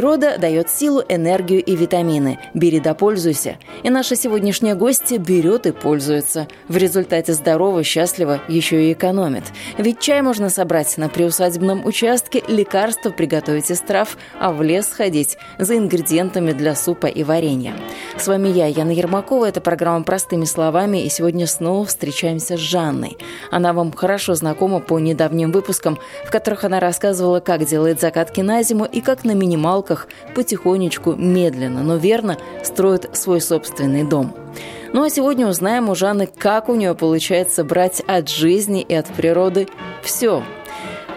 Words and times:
Природа 0.00 0.38
дает 0.38 0.70
силу, 0.70 1.02
энергию 1.10 1.62
и 1.62 1.76
витамины. 1.76 2.38
Бери 2.54 2.80
да 2.80 2.94
пользуйся. 2.94 3.58
И 3.82 3.90
наша 3.90 4.16
сегодняшняя 4.16 4.74
гостья 4.74 5.18
берет 5.18 5.66
и 5.66 5.72
пользуется. 5.72 6.48
В 6.68 6.78
результате 6.78 7.34
здорово, 7.34 7.84
счастливо, 7.84 8.40
еще 8.48 8.82
и 8.82 8.94
экономит. 8.94 9.44
Ведь 9.76 10.00
чай 10.00 10.22
можно 10.22 10.48
собрать 10.48 10.96
на 10.96 11.10
приусадебном 11.10 11.84
участке, 11.84 12.42
лекарства 12.48 13.10
приготовить 13.10 13.70
из 13.70 13.80
трав, 13.80 14.16
а 14.40 14.52
в 14.52 14.62
лес 14.62 14.88
сходить 14.88 15.36
за 15.58 15.76
ингредиентами 15.76 16.52
для 16.52 16.74
супа 16.74 17.04
и 17.04 17.22
варенья. 17.22 17.74
С 18.16 18.26
вами 18.26 18.48
я, 18.48 18.68
Яна 18.68 18.92
Ермакова. 18.92 19.44
Это 19.44 19.60
программа 19.60 20.02
«Простыми 20.02 20.46
словами». 20.46 21.04
И 21.04 21.10
сегодня 21.10 21.46
снова 21.46 21.84
встречаемся 21.84 22.56
с 22.56 22.60
Жанной. 22.60 23.18
Она 23.50 23.74
вам 23.74 23.92
хорошо 23.92 24.34
знакома 24.34 24.80
по 24.80 24.98
недавним 24.98 25.52
выпускам, 25.52 25.98
в 26.24 26.30
которых 26.30 26.64
она 26.64 26.80
рассказывала, 26.80 27.40
как 27.40 27.66
делает 27.66 28.00
закатки 28.00 28.40
на 28.40 28.62
зиму 28.62 28.86
и 28.86 29.02
как 29.02 29.24
на 29.24 29.32
минимал 29.32 29.82
свалках 29.90 30.08
потихонечку, 30.34 31.14
медленно, 31.14 31.82
но 31.82 31.96
верно 31.96 32.36
строит 32.62 33.10
свой 33.16 33.40
собственный 33.40 34.04
дом. 34.04 34.34
Ну 34.92 35.04
а 35.04 35.10
сегодня 35.10 35.46
узнаем 35.46 35.88
у 35.88 35.94
Жанны, 35.94 36.26
как 36.26 36.68
у 36.68 36.74
нее 36.74 36.94
получается 36.94 37.64
брать 37.64 38.02
от 38.06 38.28
жизни 38.28 38.82
и 38.82 38.94
от 38.94 39.06
природы 39.06 39.68
все. 40.02 40.42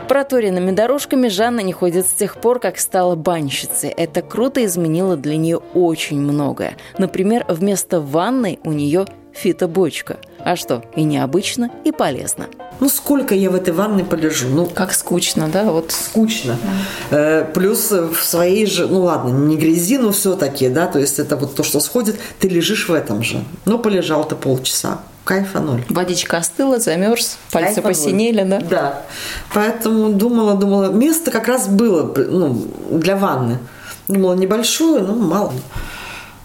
Проторенными 0.07 0.71
дорожками 0.71 1.29
Жанна 1.29 1.61
не 1.61 1.73
ходит 1.73 2.05
с 2.05 2.11
тех 2.11 2.35
пор, 2.35 2.59
как 2.59 2.77
стала 2.77 3.15
банщицей. 3.15 3.89
Это 3.89 4.21
круто 4.21 4.63
изменило 4.63 5.15
для 5.15 5.37
нее 5.37 5.59
очень 5.73 6.19
многое. 6.19 6.75
Например, 6.97 7.45
вместо 7.47 8.01
ванной 8.01 8.59
у 8.63 8.71
нее 8.71 9.05
фитобочка. 9.31 10.17
А 10.45 10.57
что, 10.57 10.83
и 10.95 11.03
необычно, 11.03 11.71
и 11.85 11.91
полезно. 11.93 12.47
Ну, 12.81 12.89
сколько 12.89 13.33
я 13.33 13.49
в 13.49 13.55
этой 13.55 13.73
ванной 13.73 14.03
полежу? 14.03 14.49
Ну, 14.49 14.65
как 14.65 14.93
скучно, 14.93 15.47
да? 15.47 15.63
Вот. 15.63 15.91
Скучно. 15.91 16.57
Да. 17.09 17.17
Э, 17.17 17.45
плюс 17.45 17.91
в 17.91 18.21
своей 18.21 18.65
же, 18.65 18.87
ну 18.87 19.03
ладно, 19.03 19.29
не 19.29 19.55
грязи, 19.55 19.97
но 19.97 20.11
все-таки, 20.11 20.67
да, 20.67 20.87
то 20.87 20.99
есть 20.99 21.17
это 21.17 21.37
вот 21.37 21.55
то, 21.55 21.63
что 21.63 21.79
сходит, 21.79 22.19
ты 22.39 22.49
лежишь 22.49 22.89
в 22.89 22.93
этом 22.93 23.23
же. 23.23 23.43
Ну, 23.65 23.79
полежал 23.79 24.27
ты 24.27 24.35
полчаса. 24.35 24.99
Кайфа 25.23 25.61
ноль. 25.61 25.85
Водичка 25.87 26.37
остыла, 26.37 26.79
замерз, 26.79 27.37
пальцы 27.49 27.75
Кайфа 27.75 27.81
посинели, 27.81 28.43
да? 28.43 28.59
Да. 28.59 29.01
Поэтому 29.53 30.11
думала, 30.11 30.55
думала, 30.55 30.91
место 30.91 31.31
как 31.31 31.47
раз 31.47 31.69
было 31.69 32.13
ну, 32.13 32.67
для 32.91 33.15
ванны. 33.15 33.59
Думала, 34.09 34.33
небольшое, 34.33 35.01
ну, 35.01 35.15
мало. 35.15 35.53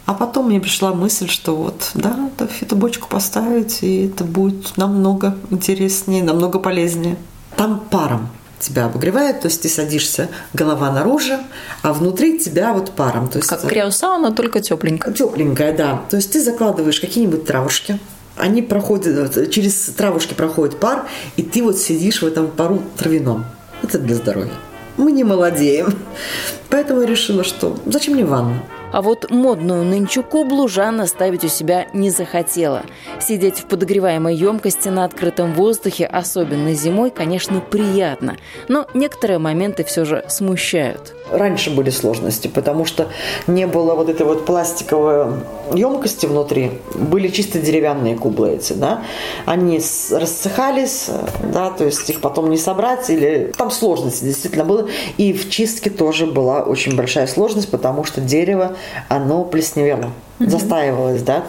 А 0.08 0.14
потом 0.14 0.46
мне 0.46 0.58
пришла 0.58 0.94
мысль, 0.94 1.28
что 1.28 1.54
вот, 1.54 1.90
да, 1.92 2.30
это 2.32 2.46
фитобочку 2.46 3.10
поставить, 3.10 3.82
и 3.82 4.06
это 4.06 4.24
будет 4.24 4.78
намного 4.78 5.36
интереснее, 5.50 6.22
намного 6.22 6.58
полезнее. 6.58 7.18
Там 7.56 7.78
паром 7.90 8.30
тебя 8.58 8.86
обогревает, 8.86 9.42
то 9.42 9.48
есть 9.48 9.60
ты 9.60 9.68
садишься, 9.68 10.30
голова 10.54 10.90
наружу, 10.90 11.34
а 11.82 11.92
внутри 11.92 12.38
тебя 12.38 12.72
вот 12.72 12.92
паром. 12.92 13.28
То 13.28 13.36
есть 13.36 13.50
как 13.50 13.60
криосауна, 13.66 14.32
только 14.32 14.62
тепленькая. 14.62 15.12
Тепленькая, 15.12 15.76
да. 15.76 16.00
То 16.08 16.16
есть 16.16 16.32
ты 16.32 16.42
закладываешь 16.42 17.00
какие-нибудь 17.00 17.44
травушки, 17.44 17.98
они 18.34 18.62
проходят, 18.62 19.50
через 19.50 19.74
травушки 19.94 20.32
проходит 20.32 20.80
пар, 20.80 21.06
и 21.36 21.42
ты 21.42 21.62
вот 21.62 21.76
сидишь 21.76 22.22
в 22.22 22.26
этом 22.26 22.50
пару 22.50 22.82
травяном. 22.96 23.44
Это 23.82 23.98
для 23.98 24.14
здоровья. 24.14 24.54
Мы 24.96 25.12
не 25.12 25.24
молодеем. 25.24 25.92
Поэтому 26.70 27.02
я 27.02 27.06
решила, 27.06 27.44
что 27.44 27.76
зачем 27.84 28.14
мне 28.14 28.24
ванна? 28.24 28.62
А 28.90 29.02
вот 29.02 29.30
модную 29.30 29.84
нынче 29.84 30.22
кублу 30.22 30.66
Жанна 30.66 31.06
ставить 31.06 31.44
у 31.44 31.48
себя 31.48 31.88
не 31.92 32.10
захотела. 32.10 32.82
Сидеть 33.20 33.60
в 33.60 33.66
подогреваемой 33.66 34.34
емкости 34.34 34.88
на 34.88 35.04
открытом 35.04 35.52
воздухе, 35.52 36.06
особенно 36.06 36.72
зимой, 36.72 37.10
конечно, 37.10 37.60
приятно. 37.60 38.36
Но 38.68 38.86
некоторые 38.94 39.38
моменты 39.38 39.84
все 39.84 40.04
же 40.04 40.24
смущают. 40.28 41.14
Раньше 41.30 41.70
были 41.70 41.90
сложности, 41.90 42.48
потому 42.48 42.86
что 42.86 43.08
не 43.46 43.66
было 43.66 43.94
вот 43.94 44.08
этой 44.08 44.24
вот 44.24 44.46
пластиковой 44.46 45.34
емкости 45.74 46.24
внутри. 46.24 46.72
Были 46.94 47.28
чисто 47.28 47.58
деревянные 47.58 48.16
кублы 48.16 48.52
эти, 48.52 48.72
да. 48.72 49.02
Они 49.44 49.80
рассыхались, 50.10 51.10
да, 51.52 51.70
то 51.70 51.84
есть 51.84 52.08
их 52.08 52.22
потом 52.22 52.48
не 52.48 52.56
собрать 52.56 53.10
или... 53.10 53.52
Там 53.56 53.70
сложности 53.70 54.24
действительно 54.24 54.64
было. 54.64 54.88
И 55.18 55.34
в 55.34 55.50
чистке 55.50 55.90
тоже 55.90 56.26
была 56.26 56.62
очень 56.62 56.96
большая 56.96 57.26
сложность, 57.26 57.70
потому 57.70 58.04
что 58.04 58.22
дерево 58.22 58.76
оно 59.08 59.44
плесневело, 59.44 60.12
застаивалось, 60.38 61.22
да. 61.22 61.44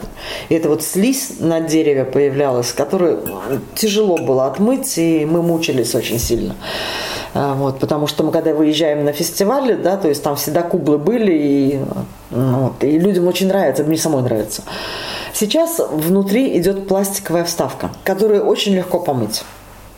И 0.49 0.55
это 0.55 0.69
вот 0.69 0.83
слизь 0.83 1.39
на 1.39 1.61
дереве 1.61 2.05
появлялась, 2.05 2.71
которую 2.71 3.21
тяжело 3.75 4.17
было 4.17 4.47
отмыть, 4.47 4.97
и 4.97 5.25
мы 5.25 5.41
мучились 5.41 5.95
очень 5.95 6.19
сильно. 6.19 6.55
А, 7.33 7.53
вот, 7.53 7.79
потому 7.79 8.07
что 8.07 8.23
мы 8.23 8.31
когда 8.31 8.53
выезжаем 8.53 9.05
на 9.05 9.13
фестивали, 9.13 9.75
да, 9.75 9.97
то 9.97 10.07
есть 10.07 10.23
там 10.23 10.35
всегда 10.35 10.63
кублы 10.63 10.97
были, 10.97 11.31
и, 11.31 11.79
ну, 12.31 12.59
вот, 12.59 12.83
и 12.83 12.97
людям 12.97 13.27
очень 13.27 13.47
нравится, 13.47 13.83
мне 13.83 13.97
самой 13.97 14.23
нравится. 14.23 14.63
Сейчас 15.33 15.79
внутри 15.91 16.57
идет 16.57 16.87
пластиковая 16.87 17.43
вставка, 17.43 17.91
которую 18.03 18.45
очень 18.45 18.73
легко 18.73 18.99
помыть. 18.99 19.43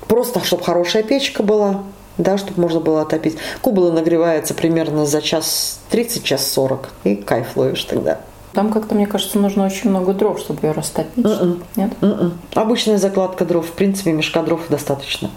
Просто, 0.08 0.44
чтобы 0.44 0.64
хорошая 0.64 1.04
печка 1.04 1.42
была, 1.42 1.84
да, 2.18 2.38
чтобы 2.38 2.62
можно 2.62 2.80
было 2.80 3.02
отопить. 3.02 3.38
Кубла 3.62 3.92
нагревается 3.92 4.54
примерно 4.54 5.06
за 5.06 5.22
час 5.22 5.80
30, 5.90 6.24
час 6.24 6.52
40, 6.52 6.90
и 7.04 7.16
кайф 7.16 7.56
ловишь 7.56 7.84
тогда. 7.84 8.20
Там 8.54 8.72
как-то, 8.72 8.96
мне 8.96 9.08
кажется, 9.08 9.40
нужно 9.40 9.66
очень 9.66 9.90
много 9.90 10.14
дров, 10.14 10.40
чтобы 10.40 10.68
ее 10.68 10.74
растопить. 10.74 11.26
Mm-mm. 11.26 11.42
М-м. 11.42 11.64
Нет? 11.78 11.92
Mm-mm. 12.02 12.20
М-м. 12.20 12.40
Обычная 12.54 12.98
закладка 12.98 13.46
дров, 13.46 13.66
в 13.66 13.72
принципе, 13.72 14.12
мешка 14.12 14.42
дров 14.42 14.62
достаточно. 14.70 15.30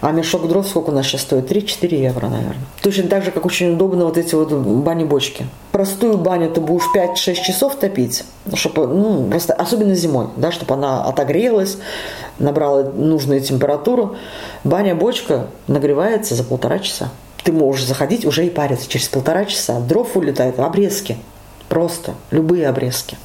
А 0.00 0.12
мешок 0.12 0.46
дров 0.46 0.66
сколько 0.66 0.90
у 0.90 0.92
нас 0.92 1.06
сейчас 1.06 1.22
стоит? 1.22 1.50
3-4 1.50 1.94
евро, 1.94 2.28
наверное. 2.28 2.64
Точно 2.82 3.08
так 3.08 3.24
же, 3.24 3.30
как 3.30 3.44
очень 3.44 3.72
удобно 3.72 4.04
вот 4.04 4.16
эти 4.16 4.34
вот 4.34 4.52
бани-бочки. 4.52 5.46
Простую 5.72 6.18
баню 6.18 6.50
ты 6.50 6.60
будешь 6.60 6.84
5-6 6.94 7.34
часов 7.34 7.74
топить, 7.74 8.24
чтобы, 8.54 8.86
ну, 8.86 9.28
просто, 9.28 9.54
особенно 9.54 9.94
зимой, 9.94 10.28
да, 10.36 10.52
чтобы 10.52 10.74
она 10.74 11.04
отогрелась, 11.04 11.78
набрала 12.38 12.84
нужную 12.84 13.40
температуру. 13.40 14.16
Баня-бочка 14.64 15.48
нагревается 15.66 16.34
за 16.34 16.44
полтора 16.44 16.78
часа. 16.78 17.10
Ты 17.42 17.52
можешь 17.52 17.86
заходить 17.86 18.24
уже 18.24 18.46
и 18.46 18.50
париться. 18.50 18.88
Через 18.88 19.08
полтора 19.08 19.44
часа 19.46 19.80
дров 19.80 20.16
улетает, 20.16 20.58
обрезки. 20.60 21.16
Просто, 21.68 22.14
любые 22.30 22.68
обрезки. 22.68 23.16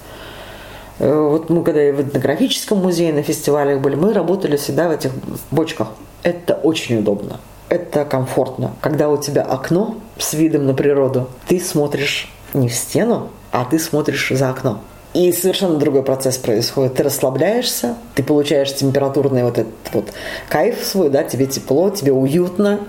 Э, 1.04 1.28
вот 1.30 1.50
мы 1.50 1.64
когда 1.64 1.82
в 1.92 2.02
этнографическом 2.02 2.78
музее 2.78 3.12
на 3.12 3.24
фестивалях 3.24 3.82
были, 3.82 3.96
мы 3.96 4.14
работали 4.14 4.56
всегда 4.56 4.88
в 4.88 4.92
этих 4.92 5.12
бочках. 5.52 5.90
Это 6.24 6.54
очень 6.54 7.00
удобно. 7.00 7.42
Это 7.68 8.06
комфортно. 8.06 8.72
Когда 8.80 9.10
у 9.10 9.18
тебя 9.18 9.42
окно 9.42 9.96
с 10.18 10.34
видом 10.34 10.66
на 10.66 10.74
природу, 10.74 11.28
ты 11.48 11.60
смотришь 11.60 12.32
не 12.54 12.70
в 12.70 12.74
стену, 12.74 13.30
а 13.52 13.66
ты 13.66 13.80
смотришь 13.80 14.30
за 14.30 14.50
окно. 14.50 14.80
И 15.14 15.32
совершенно 15.34 15.78
другой 15.78 16.04
процесс 16.04 16.38
происходит. 16.38 16.96
Ты 16.96 17.04
расслабляешься, 17.04 17.98
ты 18.16 18.24
получаешь 18.24 18.74
температурный 18.74 19.44
вот 19.44 19.58
этот 19.58 19.74
вот 19.92 20.06
кайф 20.48 20.84
свой, 20.84 21.10
да, 21.10 21.24
тебе 21.24 21.48
тепло, 21.48 21.90
тебе 21.90 22.14
уютно, 22.14 22.80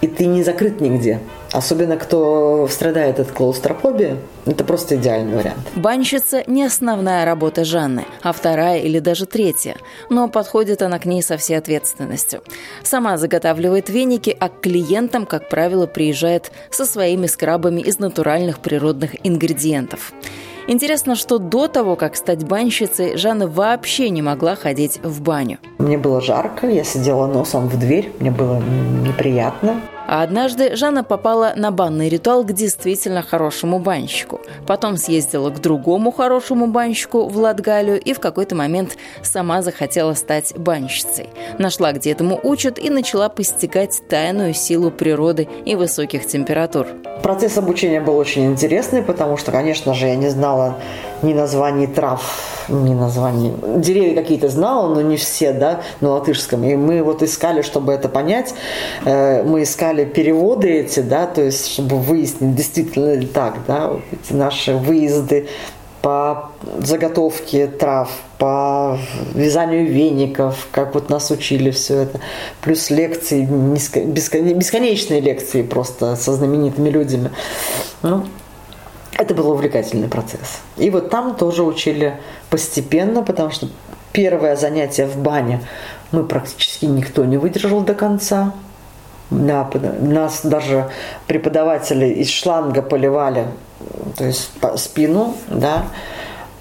и 0.00 0.06
ты 0.06 0.26
не 0.26 0.42
закрыт 0.42 0.80
нигде. 0.80 1.20
Особенно 1.52 1.96
кто 1.96 2.68
страдает 2.70 3.18
от 3.18 3.30
клаустрофобии, 3.30 4.16
это 4.44 4.64
просто 4.64 4.96
идеальный 4.96 5.36
вариант. 5.36 5.58
Банщица 5.74 6.42
не 6.46 6.64
основная 6.64 7.24
работа 7.24 7.64
Жанны, 7.64 8.04
а 8.22 8.32
вторая 8.32 8.80
или 8.80 8.98
даже 8.98 9.26
третья. 9.26 9.76
Но 10.10 10.28
подходит 10.28 10.82
она 10.82 10.98
к 10.98 11.06
ней 11.06 11.22
со 11.22 11.36
всей 11.36 11.56
ответственностью. 11.56 12.42
Сама 12.82 13.16
заготавливает 13.16 13.88
веники, 13.88 14.36
а 14.38 14.48
к 14.48 14.60
клиентам, 14.60 15.24
как 15.24 15.48
правило, 15.48 15.86
приезжает 15.86 16.52
со 16.70 16.84
своими 16.84 17.26
скрабами 17.26 17.80
из 17.80 17.98
натуральных 17.98 18.58
природных 18.58 19.26
ингредиентов. 19.26 20.12
Интересно, 20.68 21.14
что 21.14 21.38
до 21.38 21.68
того, 21.68 21.94
как 21.94 22.16
стать 22.16 22.44
банщицей, 22.44 23.16
Жанна 23.16 23.46
вообще 23.46 24.10
не 24.10 24.20
могла 24.20 24.56
ходить 24.56 24.98
в 25.02 25.22
баню. 25.22 25.58
Мне 25.78 25.96
было 25.96 26.20
жарко, 26.20 26.66
я 26.66 26.82
сидела 26.82 27.28
носом 27.28 27.68
в 27.68 27.78
дверь, 27.78 28.12
мне 28.18 28.32
было 28.32 28.60
неприятно. 29.04 29.80
А 30.06 30.22
однажды 30.22 30.76
Жанна 30.76 31.02
попала 31.02 31.52
на 31.56 31.70
банный 31.70 32.08
ритуал 32.08 32.44
к 32.44 32.52
действительно 32.52 33.22
хорошему 33.22 33.78
банщику. 33.78 34.40
Потом 34.66 34.96
съездила 34.96 35.50
к 35.50 35.60
другому 35.60 36.12
хорошему 36.12 36.68
банщику 36.68 37.26
в 37.28 37.36
Латгалию 37.36 38.00
и 38.00 38.12
в 38.12 38.20
какой-то 38.20 38.54
момент 38.54 38.96
сама 39.22 39.62
захотела 39.62 40.14
стать 40.14 40.56
банщицей. 40.56 41.28
Нашла, 41.58 41.92
где 41.92 42.12
этому 42.12 42.38
учат, 42.42 42.78
и 42.78 42.88
начала 42.88 43.28
постигать 43.28 44.00
тайную 44.08 44.54
силу 44.54 44.90
природы 44.90 45.48
и 45.64 45.74
высоких 45.74 46.26
температур. 46.26 46.86
Процесс 47.22 47.58
обучения 47.58 48.00
был 48.00 48.16
очень 48.16 48.46
интересный, 48.46 49.02
потому 49.02 49.36
что, 49.36 49.50
конечно 49.50 49.94
же, 49.94 50.06
я 50.06 50.16
не 50.16 50.28
знала 50.28 50.76
ни 51.22 51.34
названий 51.34 51.86
трав, 51.86 52.22
не 52.68 52.94
название, 52.94 53.52
деревья 53.76 54.14
какие-то 54.14 54.48
знал, 54.48 54.94
но 54.94 55.02
не 55.02 55.16
все, 55.16 55.52
да, 55.52 55.80
на 56.00 56.10
латышском. 56.10 56.64
И 56.64 56.76
мы 56.76 57.02
вот 57.02 57.22
искали, 57.22 57.62
чтобы 57.62 57.92
это 57.92 58.08
понять, 58.08 58.54
э, 59.04 59.42
мы 59.42 59.62
искали 59.62 60.04
переводы 60.04 60.68
эти, 60.68 61.00
да, 61.00 61.26
то 61.26 61.42
есть, 61.42 61.72
чтобы 61.72 61.96
выяснить, 61.96 62.54
действительно 62.54 63.14
ли 63.14 63.26
так, 63.26 63.54
да, 63.66 63.88
вот 63.88 64.02
эти 64.12 64.32
наши 64.32 64.74
выезды 64.74 65.48
по 66.06 66.50
заготовке 66.78 67.66
трав, 67.66 68.08
по 68.38 68.96
вязанию 69.34 69.90
веников, 69.90 70.68
как 70.70 70.94
вот 70.94 71.10
нас 71.10 71.32
учили 71.32 71.70
все 71.70 72.02
это, 72.02 72.20
плюс 72.60 72.90
лекции, 72.90 73.44
бесконечные 73.44 75.20
лекции 75.20 75.62
просто 75.62 76.14
со 76.14 76.32
знаменитыми 76.34 76.90
людьми. 76.90 77.30
Ну, 78.02 78.24
это 79.18 79.34
был 79.34 79.50
увлекательный 79.50 80.08
процесс. 80.08 80.60
И 80.76 80.90
вот 80.90 81.10
там 81.10 81.36
тоже 81.36 81.62
учили 81.62 82.18
постепенно, 82.50 83.22
потому 83.22 83.50
что 83.50 83.68
первое 84.12 84.56
занятие 84.56 85.06
в 85.06 85.16
бане 85.16 85.60
мы 86.12 86.24
практически 86.24 86.84
никто 86.84 87.24
не 87.24 87.36
выдержал 87.36 87.80
до 87.80 87.94
конца. 87.94 88.52
Нас 89.30 90.40
даже 90.44 90.88
преподаватели 91.26 92.06
из 92.06 92.30
шланга 92.30 92.82
поливали 92.82 93.46
то 94.16 94.24
есть 94.24 94.50
по 94.60 94.76
спину, 94.76 95.34
да, 95.48 95.86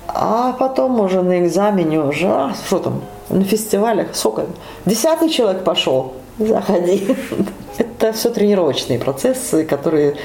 а 0.07 0.53
потом 0.53 0.99
уже 0.99 1.21
на 1.21 1.39
экзамене 1.39 1.99
уже, 2.01 2.27
а, 2.27 2.53
что 2.67 2.79
там, 2.79 3.01
на 3.29 3.43
фестивалях, 3.43 4.07
сколько, 4.13 4.45
десятый 4.85 5.29
человек 5.29 5.63
пошел, 5.63 6.13
заходи. 6.37 7.15
Это 7.77 8.13
все 8.13 8.29
тренировочные 8.29 8.99
процессы, 8.99 9.65
которые 9.65 10.15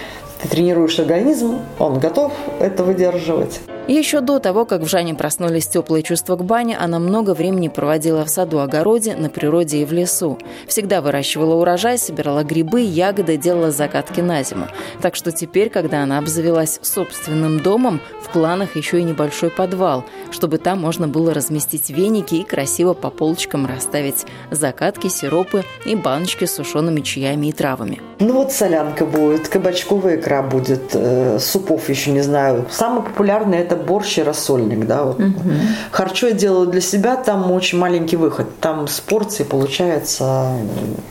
ты 0.42 0.48
тренируешь 0.48 0.98
организм, 0.98 1.58
он 1.78 1.98
готов 1.98 2.32
это 2.60 2.84
выдерживать. 2.84 3.60
Еще 3.90 4.20
до 4.20 4.38
того, 4.38 4.66
как 4.66 4.82
в 4.82 4.87
Жане 4.87 5.16
проснулись 5.16 5.66
теплые 5.66 6.04
чувства 6.04 6.37
к 6.37 6.44
бане, 6.44 6.78
она 6.78 7.00
много 7.00 7.34
времени 7.34 7.66
проводила 7.66 8.25
в 8.25 8.31
саду-огороде, 8.31 9.16
на 9.16 9.28
природе 9.31 9.78
и 9.78 9.84
в 9.84 9.92
лесу. 9.92 10.38
Всегда 10.69 11.00
выращивала 11.00 11.56
урожай, 11.56 11.98
собирала 11.98 12.44
грибы, 12.44 12.82
ягоды, 12.82 13.37
делала 13.37 13.72
закатки 13.72 14.20
на 14.20 14.44
зиму. 14.44 14.69
Так 15.02 15.16
что 15.16 15.32
теперь, 15.32 15.70
когда 15.70 16.04
она 16.04 16.19
обзавелась 16.19 16.78
собственным 16.82 17.58
домом, 17.58 18.00
в 18.22 18.32
планах 18.32 18.76
еще 18.76 19.00
и 19.00 19.02
небольшой 19.02 19.50
подвал, 19.50 20.04
чтобы 20.31 20.58
там 20.58 20.81
можно 20.81 21.08
было 21.08 21.34
разместить 21.34 21.90
веники 21.90 22.36
и 22.36 22.44
красиво 22.44 22.94
по 22.94 23.10
полочкам 23.10 23.66
расставить 23.66 24.25
закатки, 24.52 25.08
сиропы 25.08 25.64
и 25.84 25.96
баночки 25.96 26.44
с 26.44 26.54
сушеными 26.54 27.00
чаями 27.00 27.48
и 27.48 27.52
травами. 27.52 28.00
Ну 28.20 28.34
вот 28.34 28.52
солянка 28.52 29.04
будет, 29.04 29.48
кабачковая 29.48 30.16
икра 30.16 30.43
будет, 30.43 30.90
э, 30.93 31.40
супов 31.40 31.88
еще 31.88 32.12
не 32.12 32.20
знаю. 32.20 32.66
Самый 32.70 33.02
популярный 33.02 33.58
это 33.58 33.80
борщ 33.81 34.19
и 34.19 34.23
рассольник, 34.23 34.87
да, 34.87 35.05
вот. 35.05 35.21
Угу. 35.21 35.50
Харчо 35.91 36.29
я 36.29 36.32
делаю 36.32 36.67
для 36.67 36.81
себя, 36.81 37.17
там 37.17 37.50
очень 37.50 37.79
маленький 37.79 38.17
выход, 38.17 38.47
там 38.61 38.87
с 38.87 39.00
порции 39.00 39.44
получается 39.44 40.53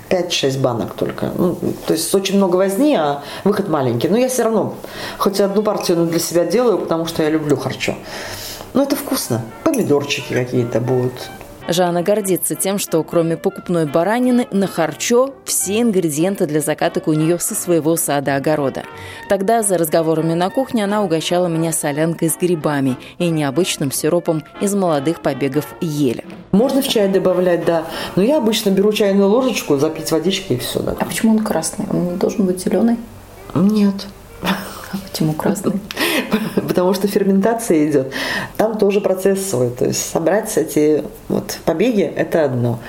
5-6 0.10 0.60
банок 0.60 0.94
только, 0.94 1.32
ну, 1.38 1.58
то 1.86 1.94
есть 1.94 2.14
очень 2.16 2.38
много 2.38 2.56
возни, 2.56 2.96
а 2.96 3.22
выход 3.44 3.70
маленький, 3.70 4.08
но 4.08 4.18
я 4.18 4.30
все 4.30 4.44
равно 4.44 4.76
хоть 5.18 5.40
одну 5.42 5.64
партию 5.64 6.06
для 6.06 6.20
себя 6.20 6.46
делаю, 6.46 6.78
потому 6.78 7.06
что 7.06 7.24
я 7.24 7.30
люблю 7.30 7.58
харчо. 7.58 7.96
Но 8.74 8.84
это 8.84 8.96
вкусно. 8.96 9.42
Помидорчики 9.64 10.34
какие-то 10.34 10.80
будут. 10.80 11.14
Жанна 11.70 12.02
гордится 12.02 12.56
тем, 12.56 12.80
что 12.80 13.04
кроме 13.04 13.38
покупной 13.38 13.86
баранины 13.86 14.48
на 14.52 14.66
харчо 14.66 15.36
все 15.46 15.82
ингредиенты 15.82 16.48
для 16.48 16.62
закаток 16.62 17.08
у 17.08 17.14
нее 17.14 17.38
со 17.38 17.54
своего 17.54 17.96
сада-огорода. 17.96 18.84
Тогда 19.30 19.62
за 19.62 19.78
разговорами 19.78 20.34
на 20.34 20.50
кухне 20.50 20.84
она 20.84 21.04
угощала 21.04 21.46
меня 21.46 21.72
солянкой 21.72 22.32
с 22.32 22.38
грибами 22.38 22.98
и 23.20 23.30
необычным 23.30 23.92
сиропом 23.92 24.44
из 24.62 24.74
молодых 24.74 25.22
побегов 25.22 25.68
ели. 25.80 26.26
Можно 26.52 26.82
в 26.82 26.88
чай 26.88 27.08
добавлять, 27.08 27.66
да. 27.66 27.86
Но 28.16 28.24
я 28.24 28.38
обычно 28.38 28.72
беру 28.72 28.92
чайную 28.92 29.30
ложечку, 29.30 29.78
запить 29.78 30.12
водички 30.12 30.54
и 30.54 30.58
все. 30.58 30.80
Да. 30.80 30.96
А 31.00 31.06
почему 31.06 31.34
он 31.34 31.44
красный? 31.44 31.86
Он 31.92 32.14
не 32.14 32.18
должен 32.18 32.48
быть 32.48 32.64
зеленый? 32.64 32.98
Нет. 33.54 34.08
Почему 35.12 35.34
красный? 35.34 35.80
Потому 36.56 36.94
что 36.94 37.08
ферментация 37.08 37.90
идет. 37.90 38.12
Там 38.58 38.78
тоже 38.78 39.02
процесс 39.02 39.50
свой. 39.50 39.70
То 39.70 39.86
есть 39.86 40.10
собрать 40.12 40.58
эти 40.58 41.04
вот 41.28 41.60
побеги– 41.66 42.02
это 42.16 42.44
одно. 42.44 42.80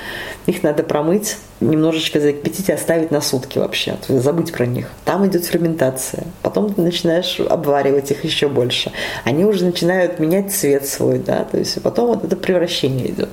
Их 0.47 0.63
надо 0.63 0.83
промыть, 0.83 1.37
немножечко 1.61 2.19
закипятить 2.21 2.69
и 2.71 2.73
оставить 2.73 3.11
на 3.11 3.21
сутки 3.21 3.59
вообще. 3.59 3.93
То 4.07 4.15
есть 4.15 4.25
забыть 4.25 4.53
про 4.53 4.67
них. 4.67 4.89
Там 5.05 5.27
идет 5.27 5.45
ферментация. 5.45 6.25
Потом 6.43 6.73
ты 6.73 6.81
начинаешь 6.81 7.39
обваривать 7.41 8.11
их 8.11 8.25
еще 8.25 8.49
больше. 8.49 8.91
Они 9.25 9.45
уже 9.45 9.65
начинают 9.65 10.19
менять 10.19 10.53
цвет 10.53 10.87
свой, 10.87 11.19
да, 11.19 11.45
то 11.45 11.59
есть 11.59 11.81
потом 11.83 12.09
вот 12.09 12.25
это 12.25 12.37
превращение 12.37 13.11
идет. 13.11 13.29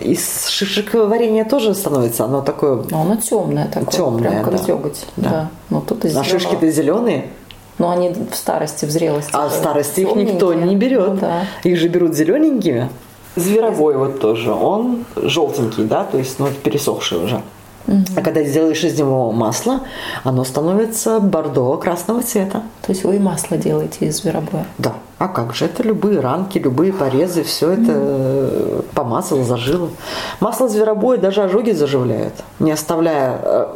Из 0.00 0.46
шишековарения 0.48 1.44
тоже 1.44 1.74
становится 1.74 2.24
оно 2.24 2.40
такое... 2.40 2.84
Но 2.90 3.02
оно 3.02 3.16
темное 3.16 3.66
такое. 3.66 3.90
Темное, 3.90 4.30
прям 4.30 4.44
как 4.44 4.56
да. 4.56 4.64
деготь. 4.64 5.06
Да. 5.16 5.30
да. 5.30 5.50
Но 5.70 5.80
тут 5.80 6.04
а 6.04 6.24
шишки-то 6.24 6.70
зеленые. 6.70 7.26
Но 7.80 7.90
они 7.90 8.10
в 8.10 8.34
старости, 8.34 8.84
в 8.84 8.90
зрелости. 8.90 9.30
А 9.32 9.48
в 9.48 9.52
старости 9.52 10.00
их 10.00 10.14
никто 10.14 10.52
не 10.52 10.76
берет. 10.76 11.14
Ну, 11.14 11.16
да. 11.16 11.46
Их 11.64 11.78
же 11.78 11.88
берут 11.88 12.14
зелененькими. 12.14 12.90
Зверобой 13.36 13.96
вот 13.96 14.20
тоже, 14.20 14.52
он 14.52 15.06
желтенький, 15.16 15.84
да, 15.84 16.04
то 16.04 16.18
есть, 16.18 16.38
ну, 16.38 16.48
пересохший 16.62 17.24
уже. 17.24 17.40
Угу. 17.90 18.04
А 18.16 18.22
когда 18.22 18.44
сделаешь 18.44 18.82
из 18.84 18.98
него 18.98 19.32
масло, 19.32 19.80
оно 20.22 20.44
становится 20.44 21.18
бордо 21.18 21.76
красного 21.76 22.22
цвета. 22.22 22.62
То 22.82 22.92
есть 22.92 23.04
вы 23.04 23.16
и 23.16 23.18
масло 23.18 23.56
делаете 23.56 24.06
из 24.06 24.18
зверобоя? 24.18 24.64
Да. 24.78 24.94
А 25.18 25.28
как 25.28 25.54
же? 25.54 25.66
Это 25.66 25.82
любые 25.82 26.20
ранки, 26.20 26.56
любые 26.56 26.94
порезы, 26.94 27.42
все 27.42 27.72
это 27.72 27.92
угу. 27.92 28.84
помазал, 28.94 29.42
зажило. 29.42 29.90
Масло 30.38 30.68
зверобоя 30.68 31.18
даже 31.18 31.42
ожоги 31.42 31.72
заживляет, 31.72 32.34
не 32.58 32.70
оставляя 32.70 33.38
э, 33.42 33.66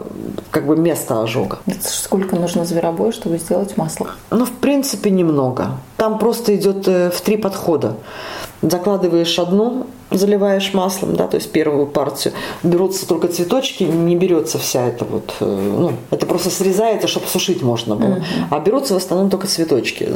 как 0.50 0.66
бы 0.66 0.76
места 0.76 1.20
ожога. 1.20 1.58
Это 1.66 1.86
сколько 1.86 2.36
нужно 2.36 2.64
зверобоя, 2.64 3.12
чтобы 3.12 3.36
сделать 3.38 3.76
масло? 3.76 4.12
Ну, 4.30 4.46
в 4.46 4.52
принципе, 4.52 5.10
немного. 5.10 5.72
Там 5.98 6.18
просто 6.18 6.54
идет 6.56 6.88
э, 6.88 7.10
в 7.10 7.20
три 7.20 7.36
подхода 7.36 7.96
закладываешь 8.70 9.38
одну, 9.38 9.86
заливаешь 10.10 10.72
маслом, 10.74 11.16
да, 11.16 11.26
то 11.26 11.36
есть 11.36 11.50
первую 11.52 11.86
партию, 11.86 12.34
берутся 12.62 13.06
только 13.06 13.28
цветочки, 13.28 13.84
не 13.84 14.16
берется 14.16 14.58
вся 14.58 14.86
эта 14.86 15.04
вот, 15.04 15.34
э, 15.40 15.44
ну, 15.78 15.92
это 16.10 16.26
просто 16.26 16.50
срезается, 16.50 17.08
чтобы 17.08 17.26
сушить 17.26 17.62
можно 17.62 17.96
было, 17.96 18.16
uh-huh. 18.16 18.46
а 18.50 18.60
берутся 18.60 18.94
в 18.94 18.96
основном 18.96 19.30
только 19.30 19.46
цветочки. 19.46 20.08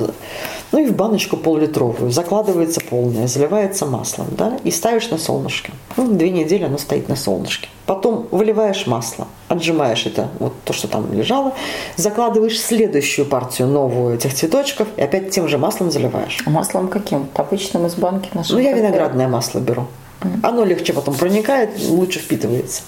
Ну 0.73 0.79
и 0.79 0.87
в 0.87 0.95
баночку 0.95 1.37
пол-литровую 1.37 2.11
закладывается 2.11 2.81
полная, 2.81 3.27
заливается 3.27 3.87
маслом, 3.87 4.29
да, 4.37 4.59
и 4.65 4.71
ставишь 4.71 5.11
на 5.11 5.19
солнышке. 5.19 5.73
Ну, 5.97 6.09
две 6.09 6.31
недели 6.31 6.65
оно 6.65 6.79
стоит 6.79 7.09
на 7.09 7.17
солнышке. 7.17 7.69
Потом 7.89 8.29
выливаешь 8.31 8.87
масло, 8.87 9.27
отжимаешь 9.49 10.05
это, 10.05 10.29
вот 10.41 10.53
то, 10.65 10.75
что 10.75 10.89
там 10.89 11.11
лежало, 11.11 11.55
закладываешь 11.97 12.61
следующую 12.61 13.25
партию 13.25 13.67
новую 13.67 14.17
этих 14.17 14.35
цветочков 14.35 14.89
и 14.99 15.01
опять 15.01 15.31
тем 15.31 15.49
же 15.49 15.57
маслом 15.57 15.91
заливаешь. 15.91 16.37
А 16.45 16.51
маслом 16.51 16.89
каким? 16.89 17.31
Обычным 17.35 17.87
из 17.87 17.95
банки 17.95 18.29
нашего? 18.35 18.59
Ну, 18.59 18.63
я 18.63 18.73
виноградное 18.73 19.27
масло 19.27 19.61
беру. 19.61 19.87
Оно 20.43 20.65
легче 20.65 20.93
потом 20.93 21.15
проникает, 21.15 21.71
лучше 21.89 22.19
впитывается. 22.19 22.83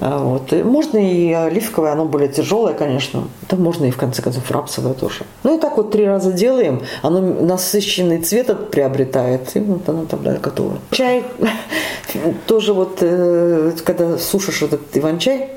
А, 0.00 0.18
вот. 0.18 0.52
И 0.52 0.62
можно 0.62 0.98
и 0.98 1.32
оливковое, 1.32 1.92
оно 1.92 2.04
более 2.04 2.28
тяжелое, 2.28 2.74
конечно. 2.74 3.28
Да 3.48 3.56
можно 3.56 3.86
и 3.86 3.90
в 3.90 3.96
конце 3.96 4.20
концов 4.20 4.50
рапсовое 4.50 4.94
тоже. 4.94 5.24
Ну 5.42 5.56
и 5.56 5.60
так 5.60 5.76
вот 5.76 5.90
три 5.90 6.06
раза 6.06 6.32
делаем, 6.32 6.82
оно 7.02 7.20
насыщенный 7.20 8.20
цвет 8.20 8.70
приобретает, 8.70 9.56
и 9.56 9.60
вот 9.60 9.88
оно 9.88 10.04
тогда 10.04 10.36
готово. 10.36 10.78
Чай 10.90 11.24
тоже 12.46 12.74
вот, 12.74 12.98
э, 13.00 13.72
когда 13.84 14.18
сушишь 14.18 14.62
этот 14.62 14.82
иван-чай, 14.94 15.48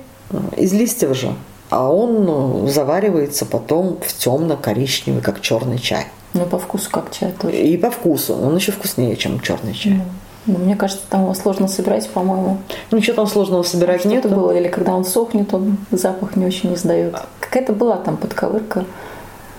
из 0.57 0.73
листьев 0.73 1.15
же, 1.15 1.33
а 1.69 1.91
он 1.91 2.25
ну, 2.25 2.67
заваривается 2.67 3.45
потом 3.45 3.97
в 4.05 4.13
темно-коричневый, 4.13 5.21
как 5.21 5.41
черный 5.41 5.79
чай. 5.79 6.05
Ну, 6.33 6.45
по 6.45 6.57
вкусу 6.57 6.89
как 6.91 7.11
чай 7.11 7.33
тоже. 7.39 7.55
И 7.57 7.77
по 7.77 7.91
вкусу. 7.91 8.33
Он 8.35 8.55
еще 8.55 8.71
вкуснее, 8.71 9.15
чем 9.15 9.39
черный 9.39 9.73
чай. 9.73 9.93
Mm. 9.93 10.01
Ну, 10.45 10.59
мне 10.59 10.75
кажется, 10.75 11.03
там 11.09 11.23
его 11.23 11.33
сложно 11.33 11.67
собирать, 11.67 12.09
по-моему. 12.09 12.57
Ничего 12.91 13.15
там 13.15 13.27
сложного 13.27 13.63
собирать 13.63 14.05
нет. 14.05 14.29
было, 14.29 14.51
или 14.51 14.67
когда 14.67 14.93
он 14.93 15.05
сохнет, 15.05 15.53
он 15.53 15.77
запах 15.91 16.35
не 16.35 16.45
очень 16.45 16.73
издает. 16.73 17.15
Какая-то 17.39 17.73
была 17.73 17.97
там 17.97 18.17
подковырка. 18.17 18.85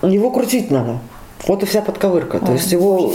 Его 0.01 0.29
крутить 0.31 0.69
надо. 0.71 0.99
Вот 1.47 1.61
и 1.61 1.65
вся 1.65 1.81
подковырка. 1.81 2.37
А, 2.41 2.45
То 2.45 2.53
есть 2.53 2.71
его 2.71 3.11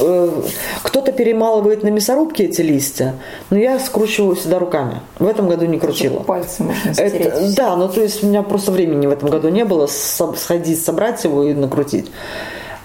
э, 0.00 0.42
кто-то 0.82 1.12
перемалывает 1.12 1.82
на 1.82 1.88
мясорубке 1.88 2.44
эти 2.44 2.60
листья, 2.60 3.14
но 3.48 3.56
я 3.56 3.78
скручиваю 3.78 4.34
всегда 4.34 4.58
руками. 4.58 5.00
В 5.18 5.26
этом 5.26 5.48
году 5.48 5.64
не 5.64 5.78
крутила. 5.78 6.20
Пальцы 6.20 6.62
можно 6.62 6.92
стереть. 6.92 7.14
Это, 7.14 7.54
да, 7.56 7.76
ну 7.76 7.88
то 7.88 8.02
есть 8.02 8.22
у 8.22 8.26
меня 8.26 8.42
просто 8.42 8.70
времени 8.72 9.06
в 9.06 9.10
этом 9.10 9.30
году 9.30 9.48
не 9.48 9.64
было 9.64 9.86
сходить, 9.86 10.82
собрать 10.82 11.24
его 11.24 11.44
и 11.44 11.54
накрутить. 11.54 12.10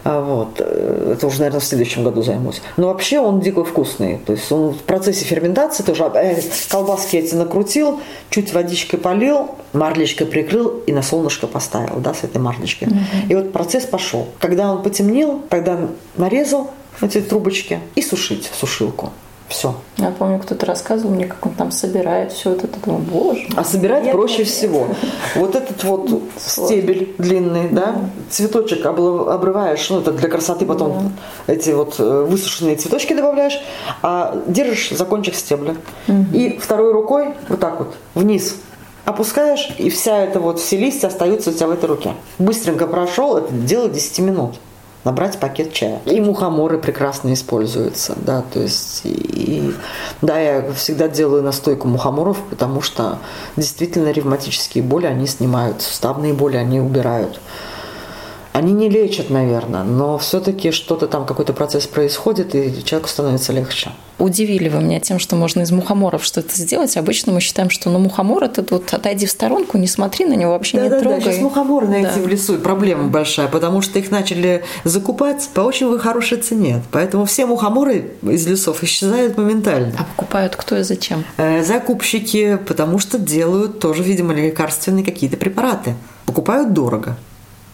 А 0.05 0.21
вот. 0.21 0.61
Это 0.61 1.25
уже, 1.25 1.39
наверное, 1.39 1.59
в 1.59 1.63
следующем 1.63 2.03
году 2.03 2.21
займусь. 2.21 2.61
Но 2.77 2.87
вообще 2.87 3.19
он 3.19 3.39
дико 3.39 3.65
вкусный. 3.65 4.19
То 4.19 4.33
есть 4.33 4.51
он 4.51 4.73
в 4.73 4.83
процессе 4.83 5.25
ферментации 5.25 5.83
тоже 5.83 6.03
э, 6.13 6.41
колбаски 6.69 7.17
эти 7.17 7.33
накрутил, 7.33 7.99
чуть 8.29 8.53
водичкой 8.53 8.99
полил, 8.99 9.55
марлечкой 9.73 10.27
прикрыл 10.27 10.67
и 10.85 10.93
на 10.93 11.01
солнышко 11.01 11.47
поставил, 11.47 11.99
да, 11.99 12.13
с 12.13 12.23
этой 12.23 12.37
марлечкой. 12.37 12.89
Угу. 12.89 12.97
И 13.29 13.35
вот 13.35 13.51
процесс 13.51 13.85
пошел. 13.85 14.27
Когда 14.39 14.71
он 14.71 14.83
потемнел, 14.83 15.41
когда 15.49 15.79
нарезал, 16.17 16.69
эти 17.01 17.19
трубочки 17.19 17.79
и 17.95 18.01
сушить 18.01 18.47
в 18.47 18.55
сушилку. 18.55 19.11
Все. 19.47 19.75
Я 19.97 20.09
помню, 20.09 20.39
кто-то 20.39 20.65
рассказывал 20.65 21.13
мне, 21.13 21.27
как 21.27 21.45
он 21.45 21.53
там 21.53 21.71
собирает 21.71 22.31
все 22.31 22.53
это. 22.53 22.67
Думаю, 22.83 23.03
боже. 23.03 23.47
А 23.55 23.63
собирать 23.63 24.11
проще 24.11 24.43
всего. 24.43 24.87
Вот 25.35 25.55
этот 25.55 25.83
вот 25.83 26.09
стебель 26.37 27.13
длинный, 27.17 27.69
да, 27.69 27.95
цветочек 28.29 28.85
обрываешь, 28.85 29.89
ну 29.89 29.99
это 29.99 30.11
для 30.11 30.29
красоты 30.29 30.65
потом 30.65 31.11
эти 31.47 31.71
вот 31.71 31.95
э, 31.99 32.25
высушенные 32.27 32.77
цветочки 32.77 33.13
добавляешь, 33.13 33.59
а 34.01 34.41
держишь 34.47 34.91
за 34.91 35.05
кончик 35.05 35.35
стебля. 35.35 35.75
И 36.33 36.57
второй 36.61 36.93
рукой 36.93 37.33
вот 37.49 37.59
так 37.59 37.79
вот 37.79 37.95
вниз 38.13 38.55
опускаешь, 39.03 39.69
и 39.77 39.89
вся 39.89 40.17
эта 40.17 40.39
вот, 40.39 40.59
все 40.59 40.77
листья 40.77 41.07
остаются 41.07 41.51
у 41.51 41.53
тебя 41.53 41.67
в 41.67 41.71
этой 41.71 41.85
руке. 41.85 42.13
Быстренько 42.39 42.87
прошел, 42.87 43.37
это 43.37 43.53
дело 43.53 43.89
10 43.89 44.19
минут 44.19 44.55
набрать 45.05 45.39
пакет 45.39 45.71
чая. 45.71 46.01
И 46.05 46.19
мухоморы 46.19 46.77
прекрасно 46.79 47.33
используются, 47.33 48.15
да, 48.17 48.43
то 48.53 48.59
есть, 48.59 49.01
и, 49.05 49.73
да, 50.21 50.39
я 50.39 50.73
всегда 50.73 51.07
делаю 51.07 51.43
настойку 51.43 51.87
мухоморов, 51.87 52.37
потому 52.49 52.81
что 52.81 53.19
действительно 53.55 54.11
ревматические 54.11 54.83
боли 54.83 55.05
они 55.05 55.27
снимают, 55.27 55.81
суставные 55.81 56.33
боли 56.33 56.57
они 56.57 56.81
убирают. 56.81 57.39
Они 58.55 58.71
не 58.71 58.87
лечат, 58.87 59.29
наверное, 59.29 59.83
но 59.83 60.17
все-таки 60.17 60.71
что-то 60.71 61.07
там, 61.07 61.25
какой-то 61.25 61.51
процесс 61.51 61.87
происходит, 61.87 62.55
и 62.55 62.85
человеку 62.85 63.09
становится 63.09 63.51
легче. 63.51 63.91
Удивили 64.17 64.69
вы 64.69 64.81
меня 64.81 65.01
тем, 65.01 65.19
что 65.19 65.35
можно 65.35 65.63
из 65.63 65.71
мухоморов 65.71 66.23
что-то 66.23 66.55
сделать. 66.55 66.95
Обычно 66.95 67.33
мы 67.33 67.41
считаем, 67.41 67.69
что 67.69 67.89
ну, 67.89 67.99
мухомор 67.99 68.45
это 68.45 68.65
вот 68.69 68.93
отойди 68.93 69.25
в 69.25 69.31
сторонку, 69.31 69.77
не 69.77 69.87
смотри 69.87 70.23
на 70.23 70.35
него, 70.35 70.51
вообще 70.51 70.77
да, 70.77 70.83
не 70.83 70.89
да, 70.89 70.99
трогай. 71.01 71.19
Да, 71.19 71.31
сейчас 71.33 71.41
мухоморы 71.41 71.87
найти 71.87 72.15
да. 72.15 72.21
в 72.21 72.27
лесу 72.29 72.57
проблема 72.59 73.09
большая, 73.09 73.49
потому 73.49 73.81
что 73.81 73.99
их 73.99 74.09
начали 74.09 74.63
закупать 74.85 75.49
по 75.53 75.59
очень 75.59 75.99
хорошей 75.99 76.37
цене. 76.37 76.81
Поэтому 76.93 77.25
все 77.25 77.45
мухоморы 77.45 78.13
из 78.21 78.47
лесов 78.47 78.83
исчезают 78.83 79.35
моментально. 79.35 79.95
А 79.99 80.05
покупают 80.05 80.55
кто 80.55 80.77
и 80.77 80.83
зачем? 80.83 81.25
Э, 81.35 81.61
закупщики, 81.61 82.57
потому 82.65 82.99
что 82.99 83.19
делают 83.19 83.81
тоже, 83.81 84.01
видимо, 84.01 84.33
лекарственные 84.33 85.03
какие-то 85.03 85.35
препараты. 85.35 85.95
Покупают 86.25 86.71
дорого 86.71 87.17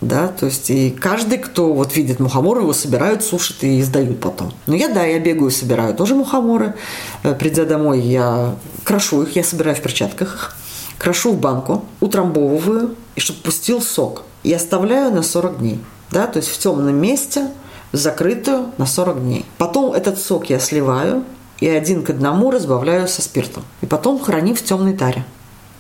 да, 0.02 0.28
то 0.28 0.48
есть 0.48 0.72
и 0.72 0.90
каждый, 0.90 1.38
кто 1.38 1.74
вот 1.74 1.96
видит 1.96 2.20
мухомор, 2.20 2.60
его 2.60 2.74
собирают, 2.74 3.24
сушат 3.24 3.64
и 3.64 3.80
издают 3.80 4.20
потом. 4.20 4.52
Но 4.66 4.76
я, 4.76 4.90
да, 4.90 5.06
я 5.06 5.20
бегаю, 5.20 5.52
собираю 5.52 5.94
тоже 5.94 6.16
мухоморы. 6.16 6.76
Э, 7.24 7.36
придя 7.36 7.66
домой, 7.66 8.02
я 8.02 8.56
крошу 8.84 9.22
их, 9.22 9.36
я 9.36 9.44
собираю 9.44 9.76
в 9.76 9.82
перчатках 9.82 10.34
их, 10.34 10.58
крошу 10.98 11.34
в 11.34 11.40
банку, 11.40 11.86
утрамбовываю, 12.00 12.96
и 13.16 13.20
чтобы 13.20 13.42
пустил 13.42 13.82
сок. 13.82 14.24
И 14.44 14.52
оставляю 14.52 15.14
на 15.14 15.22
40 15.22 15.60
дней, 15.60 15.80
да, 16.10 16.26
то 16.26 16.38
есть 16.38 16.50
в 16.50 16.58
темном 16.58 16.96
месте, 16.96 17.50
закрытую 17.92 18.72
на 18.80 18.88
40 18.88 19.22
дней. 19.22 19.46
Потом 19.60 19.94
этот 19.94 20.18
сок 20.18 20.50
я 20.50 20.60
сливаю 20.60 21.24
и 21.60 21.68
один 21.68 22.04
к 22.04 22.10
одному 22.10 22.50
разбавляю 22.50 23.08
со 23.08 23.22
спиртом. 23.22 23.64
И 23.82 23.86
потом 23.86 24.20
храню 24.20 24.56
в 24.56 24.64
темной 24.64 24.94
таре. 24.94 25.26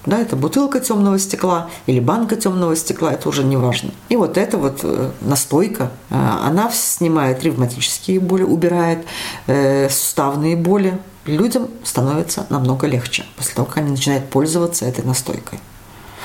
Да, 0.05 0.19
это 0.19 0.35
бутылка 0.35 0.79
темного 0.79 1.19
стекла 1.19 1.69
или 1.85 1.99
банка 1.99 2.35
темного 2.35 2.75
стекла, 2.75 3.13
это 3.13 3.29
уже 3.29 3.43
не 3.43 3.55
важно. 3.55 3.91
И 4.09 4.15
вот 4.15 4.37
эта 4.37 4.57
вот 4.57 4.79
э, 4.83 5.11
настойка, 5.21 5.91
э, 6.09 6.15
она 6.15 6.71
снимает 6.71 7.43
ревматические 7.43 8.19
боли, 8.19 8.43
убирает 8.43 9.05
э, 9.45 9.89
суставные 9.89 10.55
боли. 10.55 10.99
Людям 11.25 11.67
становится 11.83 12.47
намного 12.49 12.87
легче 12.87 13.25
после 13.37 13.53
того, 13.53 13.67
как 13.67 13.77
они 13.77 13.91
начинают 13.91 14.27
пользоваться 14.29 14.85
этой 14.85 15.05
настойкой. 15.05 15.59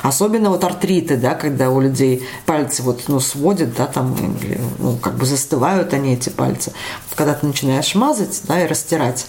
Особенно 0.03 0.51
вот 0.51 0.63
артриты, 0.65 1.17
да, 1.17 1.35
когда 1.35 1.71
у 1.71 1.81
людей 1.81 2.27
пальцы 2.47 2.83
вот, 2.83 3.05
ну, 3.09 3.19
сводят, 3.21 3.75
да, 3.75 3.87
там, 3.87 4.17
ну, 4.79 4.97
как 4.97 5.17
бы 5.17 5.27
застывают 5.27 5.93
они, 5.93 6.15
эти 6.15 6.29
пальцы. 6.29 6.73
Когда 7.15 7.35
ты 7.35 7.47
начинаешь 7.47 7.95
мазать, 7.95 8.43
да, 8.45 8.63
и 8.63 8.67
растирать, 8.67 9.27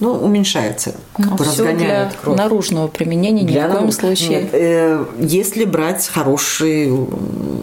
ну, 0.00 0.12
уменьшается, 0.12 0.94
как 1.16 1.36
бы 1.36 1.44
разгоняет 1.44 1.78
для 1.78 2.10
кровь. 2.20 2.36
наружного 2.36 2.88
применения 2.88 3.44
для 3.44 3.66
ни 3.66 3.70
в 3.70 3.76
коем 3.76 3.92
случае. 3.92 4.28
Нет, 4.28 4.48
э, 4.52 5.04
если 5.20 5.64
брать 5.64 6.08
хороший 6.08 6.92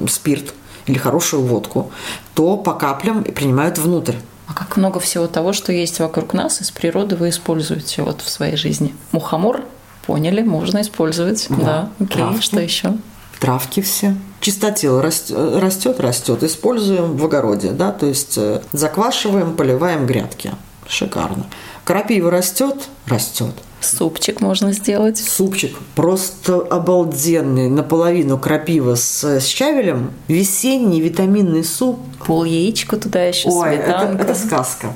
спирт 0.08 0.53
или 0.86 0.98
хорошую 0.98 1.44
водку, 1.44 1.91
то 2.34 2.58
по 2.58 2.74
каплям 2.74 3.24
принимают 3.24 3.77
внутрь. 3.77 4.15
А 4.48 4.53
как 4.53 4.77
много 4.77 5.00
всего 5.00 5.27
того, 5.27 5.51
что 5.51 5.74
есть 5.74 6.00
вокруг 6.00 6.34
нас, 6.34 6.62
из 6.62 6.72
природы 6.72 7.15
вы 7.15 7.29
используете 7.29 8.03
вот 8.03 8.22
в 8.22 8.29
своей 8.29 8.56
жизни? 8.56 8.96
Мухомор, 9.12 9.63
поняли, 10.06 10.41
можно 10.41 10.82
использовать. 10.82 11.48
Да, 11.50 11.58
да. 11.58 11.89
окей, 12.00 12.08
травки, 12.17 12.41
что 12.41 12.60
еще? 12.62 12.98
Травки 13.39 13.82
все. 13.82 14.15
Чистотел 14.39 15.01
растет, 15.01 16.00
растет. 16.00 16.44
Используем 16.44 17.17
в 17.17 17.25
огороде, 17.25 17.72
да, 17.72 17.91
то 17.91 18.06
есть 18.06 18.38
э, 18.38 18.62
заквашиваем, 18.72 19.56
поливаем 19.56 20.06
грядки. 20.06 20.51
Шикарно. 20.88 21.46
Крапива 21.88 22.29
растет, 22.29 22.89
растет. 23.06 23.53
Супчик 23.79 24.41
можно 24.41 24.74
сделать. 24.74 25.17
Супчик 25.17 25.77
просто 25.96 26.56
обалденный. 26.58 27.70
Наполовину 27.70 28.38
крапива 28.38 28.96
с, 28.96 29.24
с 29.24 29.46
щавелем. 29.46 30.12
Весенний 30.27 31.00
витаминный 31.00 31.63
суп. 31.63 32.01
Пол 32.25 32.44
яичка 32.44 32.98
туда 32.98 33.24
еще 33.24 33.48
Ой, 33.48 33.75
это, 33.75 34.17
это 34.20 34.36
сказка. 34.36 34.94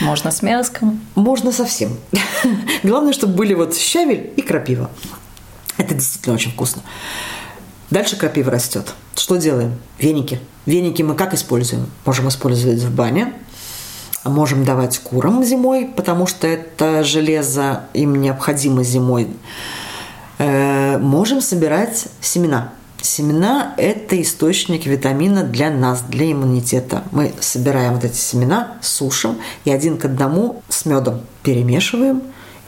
Можно 0.00 0.32
с 0.32 0.42
мяском. 0.42 1.00
Можно 1.14 1.52
совсем. 1.52 1.96
Главное, 2.82 3.12
чтобы 3.12 3.34
были 3.34 3.54
вот 3.54 3.76
щавель 3.76 4.32
и 4.34 4.42
крапива. 4.42 4.90
Это 5.76 5.94
действительно 5.94 6.34
очень 6.34 6.50
вкусно. 6.50 6.82
Дальше 7.90 8.16
крапива 8.16 8.50
растет. 8.50 8.94
Что 9.14 9.36
делаем? 9.36 9.78
Веники. 10.00 10.40
Веники 10.66 11.02
мы 11.02 11.14
как 11.14 11.34
используем? 11.34 11.88
Можем 12.04 12.26
использовать 12.26 12.80
в 12.80 12.92
бане– 12.92 13.32
можем 14.24 14.64
давать 14.64 14.98
курам 14.98 15.44
зимой, 15.44 15.86
потому 15.86 16.26
что 16.26 16.46
это 16.46 17.04
железо 17.04 17.84
им 17.94 18.20
необходимо 18.20 18.84
зимой. 18.84 19.28
Э, 20.38 20.98
можем 20.98 21.40
собирать 21.40 22.06
семена. 22.20 22.72
Семена– 23.00 23.74
это 23.78 24.20
источник 24.22 24.86
витамина 24.86 25.42
для 25.42 25.70
нас, 25.70 26.02
для 26.08 26.30
иммунитета. 26.30 27.02
Мы 27.10 27.32
собираем 27.40 27.94
вот 27.94 28.04
эти 28.04 28.16
семена, 28.16 28.74
сушим 28.80 29.38
и 29.64 29.72
один 29.72 29.98
к 29.98 30.04
одному 30.04 30.62
с 30.68 30.86
медом 30.86 31.22
перемешиваем 31.42 32.22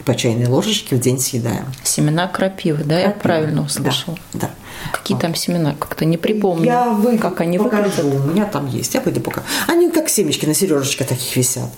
по 0.04 0.14
чайной 0.14 0.46
ложечке 0.46 0.96
в 0.96 1.00
день 1.00 1.18
съедаем. 1.18 1.66
Семена 1.82 2.28
крапивы, 2.28 2.84
да, 2.84 2.96
крапивы. 2.96 3.00
я 3.00 3.10
правильно 3.10 3.62
услышала? 3.62 4.18
Да. 4.32 4.40
да. 4.40 4.50
Какие 4.92 5.14
вот. 5.16 5.22
там 5.22 5.34
семена? 5.34 5.74
Как-то 5.78 6.04
не 6.04 6.16
припомню. 6.16 6.66
Я 6.66 6.90
выйду, 6.90 7.22
как 7.22 7.40
они 7.40 7.58
покажу. 7.58 8.02
Выглядят. 8.02 8.26
У 8.26 8.28
меня 8.30 8.44
там 8.46 8.66
есть. 8.68 8.94
Я 8.94 9.00
пойду 9.00 9.20
пока. 9.20 9.42
Они 9.66 9.90
как 9.90 10.08
семечки 10.08 10.46
на 10.46 10.54
сережечках 10.54 11.08
таких 11.08 11.36
висят. 11.36 11.70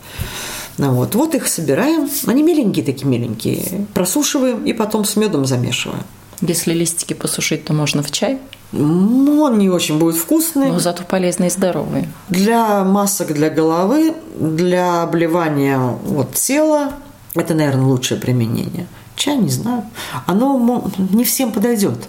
Ну, 0.78 0.92
вот. 0.92 1.14
вот 1.14 1.35
их 1.35 1.47
собираем. 1.47 2.09
Они 2.26 2.42
миленькие 2.42 2.85
такие 2.85 3.06
миленькие. 3.06 3.87
Просушиваем 3.95 4.64
и 4.64 4.73
потом 4.73 5.04
с 5.04 5.16
медом 5.16 5.47
замешиваем. 5.47 6.04
Если 6.42 6.75
листики 6.75 7.14
посушить, 7.14 7.64
то 7.64 7.73
можно 7.73 8.02
в 8.02 8.11
чай? 8.11 8.38
Ну, 8.73 9.42
он 9.42 9.59
не 9.59 9.71
очень 9.71 9.99
будет 9.99 10.16
вкусный. 10.16 10.68
Но 10.68 10.78
зато 10.78 11.02
полезный 11.04 11.47
и 11.47 11.50
здоровый. 11.50 12.09
Для 12.28 12.85
масок 12.85 13.33
для 13.33 13.49
головы, 13.49 14.14
для 14.38 15.02
обливания 15.02 15.78
вот, 15.78 16.35
тела, 16.35 16.92
это, 17.38 17.55
наверное, 17.55 17.87
лучшее 17.87 18.21
применение. 18.21 18.87
Чай, 19.14 19.37
не 19.37 19.49
знаю. 19.49 19.85
Оно 20.26 20.90
не 21.11 21.25
всем 21.25 21.52
подойдет 21.52 22.09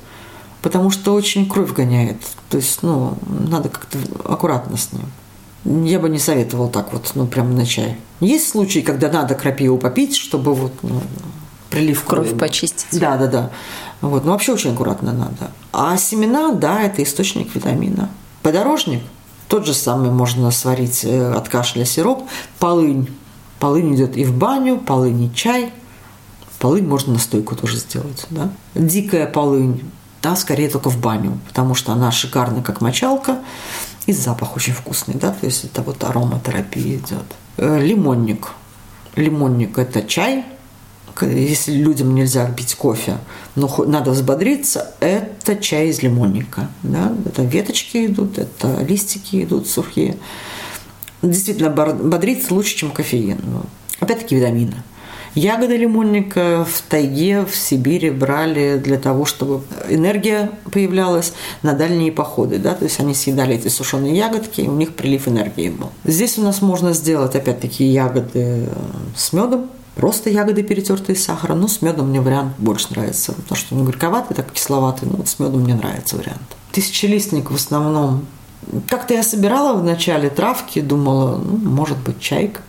потому 0.62 0.92
что 0.92 1.14
очень 1.14 1.48
кровь 1.48 1.74
гоняет. 1.74 2.18
То 2.50 2.58
есть, 2.58 2.84
ну, 2.84 3.18
надо 3.26 3.70
как-то 3.70 3.98
аккуратно 4.26 4.76
с 4.78 4.90
ним. 4.92 5.86
Я 5.86 6.00
бы 6.00 6.10
не 6.10 6.20
советовал 6.20 6.70
так 6.70 6.92
вот, 6.92 7.12
ну, 7.16 7.26
прям 7.26 7.56
на 7.56 7.66
чай. 7.66 7.98
Есть 8.20 8.50
случаи, 8.50 8.80
когда 8.80 9.10
надо 9.10 9.36
крапиву 9.36 9.78
попить, 9.78 10.16
чтобы 10.16 10.54
вот 10.54 10.74
ну, 10.82 11.02
прилив 11.70 12.04
крови. 12.04 12.28
Кровь 12.28 12.40
почистить. 12.40 13.00
Да, 13.00 13.18
да, 13.18 13.28
да. 13.28 13.50
Вот, 14.02 14.26
но 14.26 14.32
вообще 14.32 14.54
очень 14.54 14.74
аккуратно 14.74 15.12
надо. 15.14 15.52
А 15.74 15.98
семена, 15.98 16.52
да, 16.52 16.82
это 16.82 17.04
источник 17.04 17.54
витамина. 17.56 18.10
Подорожник, 18.44 19.04
тот 19.48 19.66
же 19.66 19.74
самый 19.74 20.12
можно 20.12 20.52
сварить 20.52 21.04
э, 21.04 21.34
от 21.34 21.50
кашля 21.50 21.86
сироп. 21.86 22.24
Полынь. 22.60 23.08
Полынь 23.60 23.96
идет 23.96 24.18
и 24.18 24.24
в 24.24 24.34
баню, 24.36 24.78
полынь 24.78 25.24
и 25.24 25.34
чай. 25.34 25.72
Полынь 26.60 26.88
можно 26.88 27.14
настойку 27.14 27.56
тоже 27.56 27.78
сделать, 27.78 28.26
да. 28.30 28.50
Дикая 28.76 29.28
полынь 29.28 29.82
да, 30.22 30.36
скорее 30.36 30.70
только 30.70 30.90
в 30.90 31.00
баню, 31.00 31.40
потому 31.48 31.76
что 31.76 31.94
она 31.94 32.12
шикарная, 32.12 32.62
как 32.62 32.82
мочалка, 32.82 33.40
и 34.08 34.14
запах 34.14 34.56
очень 34.56 34.74
вкусный, 34.74 35.16
да, 35.16 35.32
то 35.32 35.46
есть 35.46 35.64
это 35.66 35.82
вот 35.82 36.04
ароматерапия 36.04 36.98
идет. 36.98 37.26
Э, 37.58 37.80
лимонник. 37.80 38.50
Лимонник– 39.16 39.78
это 39.80 40.04
чай, 40.04 40.46
если 41.22 41.72
людям 41.72 42.14
нельзя 42.14 42.50
пить 42.52 42.76
кофе, 42.76 43.18
но 43.56 43.74
надо 43.86 44.12
взбодриться, 44.12 44.94
это 45.00 45.56
чай 45.56 45.88
из 45.88 46.04
лимонника. 46.04 46.70
Да? 46.84 47.16
Это 47.26 47.44
веточки 47.44 48.06
идут, 48.06 48.38
это 48.38 48.84
листики 48.84 49.44
идут 49.44 49.68
сухие. 49.68 50.18
Действительно, 51.22 51.70
бодриться 51.70 52.54
лучше, 52.54 52.76
чем 52.76 52.92
кофеин. 52.92 53.40
Опять-таки 54.00 54.36
витамины. 54.36 54.76
Ягоды 55.36 55.78
лимонника 55.78 56.66
в 56.68 56.82
тайге, 56.90 57.46
в 57.46 57.56
Сибири 57.56 58.10
брали 58.10 58.82
для 58.84 58.98
того, 58.98 59.26
чтобы 59.26 59.62
энергия 59.88 60.50
появлялась 60.72 61.34
на 61.62 61.74
дальние 61.74 62.12
походы. 62.12 62.58
Да? 62.58 62.74
То 62.74 62.86
есть 62.86 63.00
они 63.00 63.14
съедали 63.14 63.56
эти 63.56 63.68
сушеные 63.68 64.18
ягодки, 64.18 64.62
и 64.62 64.68
у 64.68 64.76
них 64.76 64.96
прилив 64.96 65.28
энергии 65.28 65.70
был. 65.70 65.92
Здесь 66.06 66.40
у 66.40 66.42
нас 66.42 66.64
можно 66.64 66.94
сделать, 66.94 67.36
опять-таки, 67.36 67.86
ягоды 67.86 68.68
с 69.16 69.32
медом, 69.34 69.70
Просто 69.98 70.30
ягоды, 70.30 70.62
перетертые 70.62 71.16
с 71.16 71.24
сахаром. 71.24 71.62
Ну, 71.62 71.68
с 71.68 71.82
медом 71.82 72.10
мне 72.10 72.22
вариант 72.22 72.54
больше 72.60 72.90
нравится. 72.92 73.34
Потому 73.34 73.56
что 73.56 73.76
он 73.76 73.84
горьковатый, 73.84 74.38
так 74.38 74.52
кисловатый. 74.52 75.10
Ну, 75.10 75.18
вот 75.18 75.28
с 75.28 75.40
медом 75.40 75.62
мне 75.62 75.74
нравится 75.74 76.18
вариант. 76.18 76.56
Тысячелистник 76.72 77.50
в 77.50 77.56
основном. 77.56 78.28
Как-то 78.88 79.14
я 79.14 79.24
собирала 79.24 79.78
в 79.78 79.84
начале 79.84 80.30
травки, 80.30 80.82
думала, 80.82 81.38
ну, 81.38 81.58
может 81.58 81.98
быть, 81.98 82.20
чайка. 82.20 82.62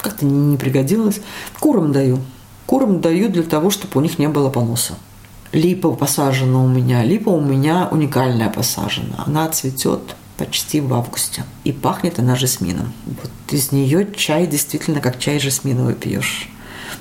Как-то 0.00 0.24
не 0.24 0.56
пригодилось. 0.56 1.20
Курам 1.58 1.92
даю. 1.92 2.20
Курам 2.66 3.00
даю 3.00 3.28
для 3.28 3.42
того, 3.42 3.70
чтобы 3.70 3.98
у 3.98 4.00
них 4.00 4.18
не 4.18 4.28
было 4.28 4.48
поноса. 4.48 4.94
Липа 5.52 5.90
посажена 5.92 6.62
у 6.62 6.68
меня. 6.68 7.02
Липа 7.04 7.30
у 7.30 7.40
меня 7.40 7.88
уникальная 7.90 8.48
посажена. 8.48 9.24
Она 9.26 9.48
цветет 9.48 10.16
почти 10.36 10.80
в 10.80 10.94
августе. 10.94 11.44
И 11.64 11.72
пахнет 11.72 12.18
она 12.18 12.36
жасмином. 12.36 12.92
Вот 13.06 13.30
из 13.50 13.72
нее 13.72 14.08
чай 14.14 14.46
действительно 14.46 15.00
как 15.00 15.18
чай 15.18 15.38
жасминовый 15.38 15.94
пьешь. 15.94 16.48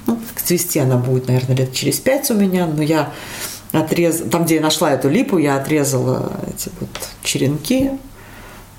Ну, 0.08 0.20
цвести 0.50 0.80
она 0.80 0.98
будет, 0.98 1.28
наверное, 1.28 1.56
лет 1.56 1.74
через 1.74 2.00
пять 2.00 2.30
у 2.32 2.34
меня, 2.34 2.66
но 2.66 2.82
я 2.82 3.14
отрез... 3.72 4.24
там, 4.32 4.46
где 4.46 4.56
я 4.56 4.62
нашла 4.62 4.92
эту 4.92 5.10
липу, 5.10 5.38
я 5.38 5.58
отрезала 5.58 6.32
эти 6.48 6.72
вот 6.80 6.90
черенки, 7.24 7.92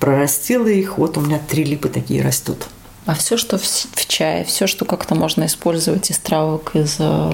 прорастила 0.00 0.66
их. 0.66 0.98
Вот 0.98 1.16
у 1.16 1.20
меня 1.20 1.38
три 1.38 1.62
липы 1.62 1.88
такие 1.88 2.22
растут. 2.22 2.66
А 3.06 3.14
все, 3.14 3.36
что 3.36 3.58
в, 3.58 3.62
в 3.62 4.08
чае, 4.08 4.44
все, 4.44 4.66
что 4.66 4.84
как-то 4.84 5.14
можно 5.14 5.46
использовать 5.46 6.10
из 6.10 6.18
травок, 6.18 6.72
из 6.74 6.96
э, 6.98 7.32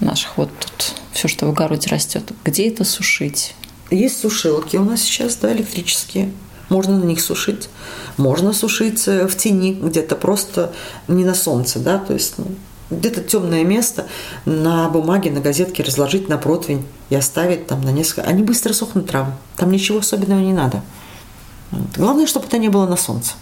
наших 0.00 0.36
вот 0.36 0.50
тут, 0.58 0.94
все, 1.12 1.28
что 1.28 1.46
в 1.46 1.50
огороде 1.50 1.88
растет, 1.90 2.32
где 2.44 2.68
это 2.68 2.84
сушить? 2.84 3.54
Есть 3.90 4.20
сушилки 4.20 4.76
у 4.76 4.84
нас 4.84 5.02
сейчас, 5.02 5.36
да, 5.36 5.52
электрические. 5.52 6.32
Можно 6.68 6.98
на 6.98 7.04
них 7.04 7.20
сушить. 7.20 7.68
Можно 8.16 8.52
сушить 8.52 9.06
э, 9.06 9.26
в 9.28 9.36
тени 9.36 9.74
где-то 9.74 10.16
просто 10.16 10.72
не 11.08 11.24
на 11.24 11.34
солнце, 11.34 11.78
да, 11.78 11.98
то 11.98 12.14
есть 12.14 12.34
ну, 12.38 12.46
где-то 12.90 13.22
темное 13.22 13.64
место 13.64 14.06
на 14.44 14.88
бумаге, 14.88 15.30
на 15.30 15.40
газетке 15.40 15.82
разложить 15.82 16.28
на 16.28 16.38
противень 16.38 16.86
и 17.10 17.14
оставить 17.14 17.66
там 17.66 17.82
на 17.82 17.90
несколько... 17.90 18.22
Они 18.22 18.42
быстро 18.42 18.72
сохнут 18.72 19.08
травы. 19.08 19.32
Там 19.56 19.70
ничего 19.70 19.98
особенного 19.98 20.40
не 20.40 20.52
надо. 20.52 20.82
Главное, 21.96 22.26
чтобы 22.26 22.46
это 22.46 22.58
не 22.58 22.68
было 22.68 22.86
на 22.86 22.96
солнце. 22.96 23.34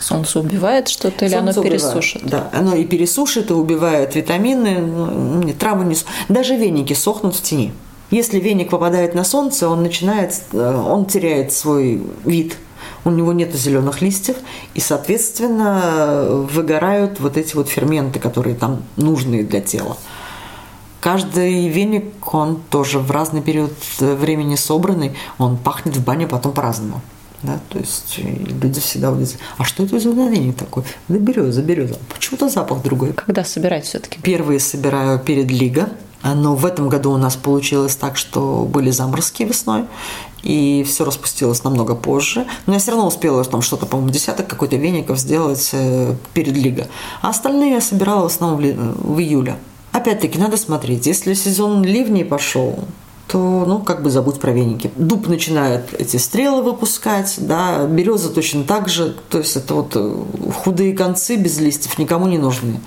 Солнце 0.00 0.40
убивает 0.40 0.88
что-то 0.88 1.24
или 1.24 1.34
Солнце 1.34 1.60
оно 1.60 1.62
пересушит? 1.62 2.22
Убивает, 2.22 2.50
да, 2.52 2.58
оно 2.58 2.74
и 2.76 2.84
пересушит, 2.84 3.50
и 3.50 3.52
убивает 3.52 4.14
витамины, 4.14 4.78
ну, 4.78 5.42
не, 5.42 5.52
травы 5.52 5.84
не... 5.84 5.96
Даже 6.28 6.56
веники 6.56 6.92
сохнут 6.92 7.34
в 7.34 7.42
тени. 7.42 7.72
Если 8.10 8.38
веник 8.38 8.70
попадает 8.70 9.14
на 9.14 9.24
солнце, 9.24 9.68
он 9.68 9.82
начинает, 9.82 10.40
э, 10.52 10.84
он 10.86 11.06
теряет 11.06 11.52
свой 11.52 12.02
вид– 12.24 12.56
у 13.04 13.10
него 13.10 13.32
нет 13.32 13.54
зеленых 13.54 14.02
листьев, 14.02 14.36
и, 14.74 14.80
соответственно, 14.80 16.46
выгорают 16.50 17.20
вот 17.20 17.36
эти 17.36 17.56
вот 17.56 17.68
ферменты, 17.68 18.18
которые 18.18 18.54
там 18.54 18.82
нужны 18.96 19.42
для 19.42 19.60
тела. 19.60 19.96
Каждый 21.00 21.68
веник, 21.68 22.34
он 22.34 22.60
тоже 22.70 22.98
в 22.98 23.10
разный 23.10 23.40
период 23.40 23.72
времени 23.98 24.56
собранный, 24.56 25.16
он 25.38 25.56
пахнет 25.56 25.96
в 25.96 26.04
бане 26.04 26.26
потом 26.26 26.52
по-разному. 26.52 27.00
Да, 27.42 27.60
то 27.68 27.78
есть 27.78 28.18
люди 28.18 28.80
всегда 28.80 29.10
удивляются, 29.10 29.38
а 29.58 29.64
что 29.64 29.84
это 29.84 30.00
за 30.00 30.10
веник 30.10 30.56
такой? 30.56 30.82
Да 31.06 31.18
береза, 31.18 31.62
береза. 31.62 31.96
Почему-то 32.12 32.48
запах 32.48 32.82
другой. 32.82 33.12
Когда 33.12 33.44
собирать 33.44 33.84
все-таки? 33.84 34.20
Первые 34.20 34.58
собираю 34.58 35.20
перед 35.20 35.50
лига, 35.50 35.90
но 36.22 36.56
в 36.56 36.66
этом 36.66 36.88
году 36.88 37.12
у 37.12 37.16
нас 37.16 37.36
получилось 37.36 37.94
так, 37.94 38.16
что 38.16 38.68
были 38.68 38.90
заморозки 38.90 39.44
весной, 39.44 39.84
и 40.42 40.84
все 40.86 41.04
распустилось 41.04 41.62
намного 41.64 41.94
позже. 41.94 42.46
Но 42.66 42.72
я 42.72 42.78
все 42.78 42.90
равно 42.92 43.06
успела 43.06 43.44
там 43.44 43.62
что-то, 43.62 43.86
по-моему, 43.86 44.10
десяток 44.10 44.48
какой-то 44.48 44.76
веников 44.76 45.18
сделать 45.18 45.70
э, 45.72 46.14
перед 46.34 46.56
Лига. 46.56 46.88
А 47.22 47.30
остальные 47.30 47.72
я 47.72 47.80
собирала 47.80 48.22
в 48.22 48.26
основном 48.26 48.94
в 48.94 49.20
июле. 49.20 49.56
Опять-таки, 49.92 50.38
надо 50.38 50.56
смотреть. 50.56 51.06
Если 51.06 51.34
сезон 51.34 51.82
ливней 51.82 52.24
пошел, 52.24 52.84
то, 53.28 53.64
ну, 53.66 53.80
как 53.80 54.02
бы 54.02 54.10
забудь 54.10 54.40
про 54.40 54.52
веники. 54.52 54.90
Дуб 54.96 55.28
начинает 55.28 55.92
эти 55.92 56.16
стрелы 56.16 56.62
выпускать, 56.62 57.34
да, 57.38 57.84
береза 57.86 58.30
точно 58.30 58.64
так 58.64 58.88
же. 58.88 59.16
То 59.28 59.38
есть 59.38 59.54
это 59.56 59.74
вот 59.74 59.92
э, 59.94 60.16
худые 60.64 60.94
концы 60.94 61.36
без 61.36 61.60
листьев 61.60 61.98
никому 61.98 62.26
не 62.26 62.38
нужны. 62.38 62.80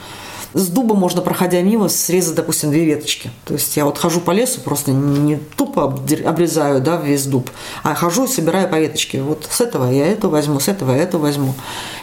С 0.54 0.68
дуба 0.68 0.96
можно, 0.96 1.22
проходя 1.22 1.62
мимо, 1.62 1.90
срезать, 1.90 2.36
допустим, 2.36 2.72
две 2.72 2.86
веточки. 2.86 3.32
То 3.46 3.54
есть 3.54 3.76
я 3.78 3.86
вот 3.86 3.98
хожу 3.98 4.20
по 4.20 4.32
лесу, 4.32 4.60
просто 4.62 4.92
не 4.92 5.38
тупо 5.38 5.86
обрезаю 6.26 6.82
да, 6.82 6.98
весь 6.98 7.26
дуб, 7.26 7.50
а 7.84 7.96
хожу 7.96 8.26
и 8.26 8.28
собираю 8.28 8.68
по 8.70 8.80
веточке. 8.80 9.22
Вот 9.22 9.48
с 9.50 9.62
этого 9.62 9.90
я 9.92 10.08
эту 10.08 10.30
возьму, 10.30 10.60
с 10.60 10.68
этого 10.68 10.92
я 10.92 11.04
эту 11.04 11.20
возьму. 11.20 11.54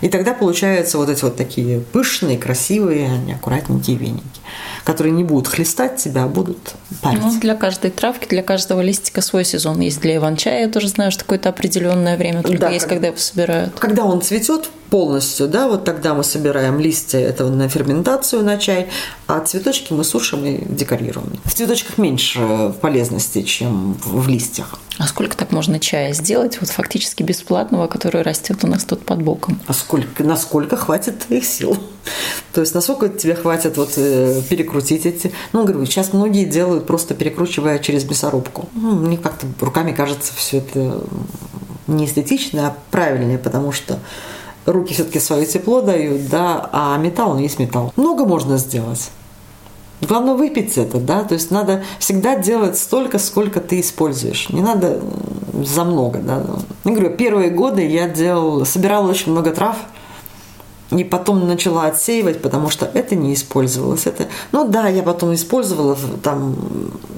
И 0.01 0.09
тогда 0.09 0.33
получаются 0.33 0.99
вот 0.99 1.09
эти 1.09 1.23
вот 1.25 1.37
такие 1.37 1.81
пышные, 1.81 2.39
красивые, 2.39 3.11
аккуратненькие 3.35 3.97
веники 3.97 4.39
которые 4.85 5.13
не 5.13 5.23
будут 5.23 5.49
хлестать 5.49 5.97
тебя, 5.97 6.25
а 6.25 6.29
будут 6.29 6.75
парить. 7.03 7.21
Ну, 7.21 7.39
для 7.41 7.55
каждой 7.55 7.91
травки, 7.91 8.27
для 8.27 8.43
каждого 8.43 8.81
листика 8.81 9.21
свой 9.21 9.45
сезон 9.45 9.81
есть. 9.81 10.01
Для 10.01 10.17
иван-чая 10.17 10.63
я 10.63 10.69
тоже 10.69 10.89
знаю, 10.89 11.11
что 11.11 11.25
какое-то 11.25 11.51
определенное 11.51 12.17
время 12.17 12.43
только 12.43 12.59
да, 12.59 12.71
есть, 12.71 12.87
как... 12.87 12.95
когда 12.95 13.09
его 13.09 13.19
собирают. 13.19 13.79
Когда 13.79 14.05
он 14.05 14.23
цветет 14.23 14.71
полностью, 14.91 15.49
да, 15.49 15.69
вот 15.69 15.85
тогда 15.85 16.15
мы 16.15 16.25
собираем 16.25 16.81
листья 16.81 17.19
этого 17.19 17.51
на 17.51 17.69
ферментацию, 17.69 18.43
на 18.43 18.59
чай, 18.59 18.89
а 19.27 19.41
цветочки 19.41 19.93
мы 19.93 20.05
сушим 20.05 20.45
и 20.45 20.65
декорируем. 20.65 21.39
В 21.45 21.55
цветочках 21.55 21.99
меньше 21.99 22.75
полезности, 22.81 23.43
чем 23.43 23.95
в 24.05 24.29
листьях. 24.29 24.79
А 24.99 25.07
сколько 25.07 25.37
так 25.37 25.53
можно 25.53 25.79
чая 25.79 26.13
сделать, 26.13 26.59
вот 26.61 26.71
фактически 26.71 27.23
бесплатного, 27.23 27.87
который 27.87 28.23
растет 28.23 28.65
у 28.65 28.67
нас 28.67 28.85
тут 28.85 29.05
под 29.05 29.23
боком? 29.23 29.61
А 29.67 29.73
сколько, 29.73 30.25
насколько 30.25 30.77
хватит 30.77 31.21
твоих 31.21 31.45
сил? 31.45 31.77
То 32.53 32.63
есть 32.63 32.75
насколько 32.75 33.09
тебе 33.09 33.35
хватит 33.35 33.77
вот 33.77 33.93
э, 33.97 34.43
перекрутить 34.49 35.07
эти... 35.07 35.33
Ну, 35.53 35.65
говорю, 35.65 35.85
сейчас 35.87 36.13
многие 36.13 36.45
делают 36.45 36.87
просто 36.87 37.15
перекручивая 37.15 37.79
через 37.79 38.05
мясорубку. 38.09 38.69
Ну, 38.75 38.95
мне 38.95 39.17
как-то 39.19 39.47
руками 39.61 39.93
кажется 39.93 40.33
все 40.35 40.59
это 40.59 41.05
не 41.87 42.07
эстетично, 42.07 42.69
а 42.69 42.77
правильнее, 42.91 43.39
потому 43.39 43.73
что 43.73 43.99
руки 44.73 44.95
все-таки 44.95 45.19
свое 45.21 45.47
тепло 45.47 45.81
дают, 45.81 46.29
да, 46.29 46.69
а 46.73 46.97
металл, 46.99 47.33
он 47.33 47.39
есть 47.39 47.59
металл. 47.59 47.93
Много 47.97 48.25
можно 48.25 48.59
сделать. 48.59 49.11
Главное 50.01 50.35
выпить 50.35 50.79
это, 50.79 50.99
да, 50.99 51.25
то 51.25 51.35
есть 51.35 51.51
надо 51.51 51.83
всегда 51.99 52.37
делать 52.37 52.79
столько, 52.79 53.19
сколько 53.19 53.61
ты 53.61 53.81
используешь. 53.81 54.49
Не 54.51 54.61
надо 54.61 55.01
за 55.65 55.85
много, 55.85 56.21
да. 56.21 56.45
Я 56.85 56.93
говорю, 56.93 57.17
первые 57.17 57.51
годы 57.51 57.85
я 57.85 58.09
делал, 58.09 58.65
собирала 58.65 59.09
очень 59.09 59.33
много 59.33 59.51
трав, 59.51 59.77
и 60.91 61.05
потом 61.05 61.47
начала 61.47 61.87
отсеивать, 61.87 62.41
потому 62.41 62.71
что 62.71 62.87
это 62.87 63.15
не 63.15 63.35
использовалось. 63.35 64.07
Это, 64.07 64.29
ну 64.53 64.67
да, 64.67 64.89
я 64.89 65.03
потом 65.03 65.35
использовала, 65.35 65.97
там 66.23 66.57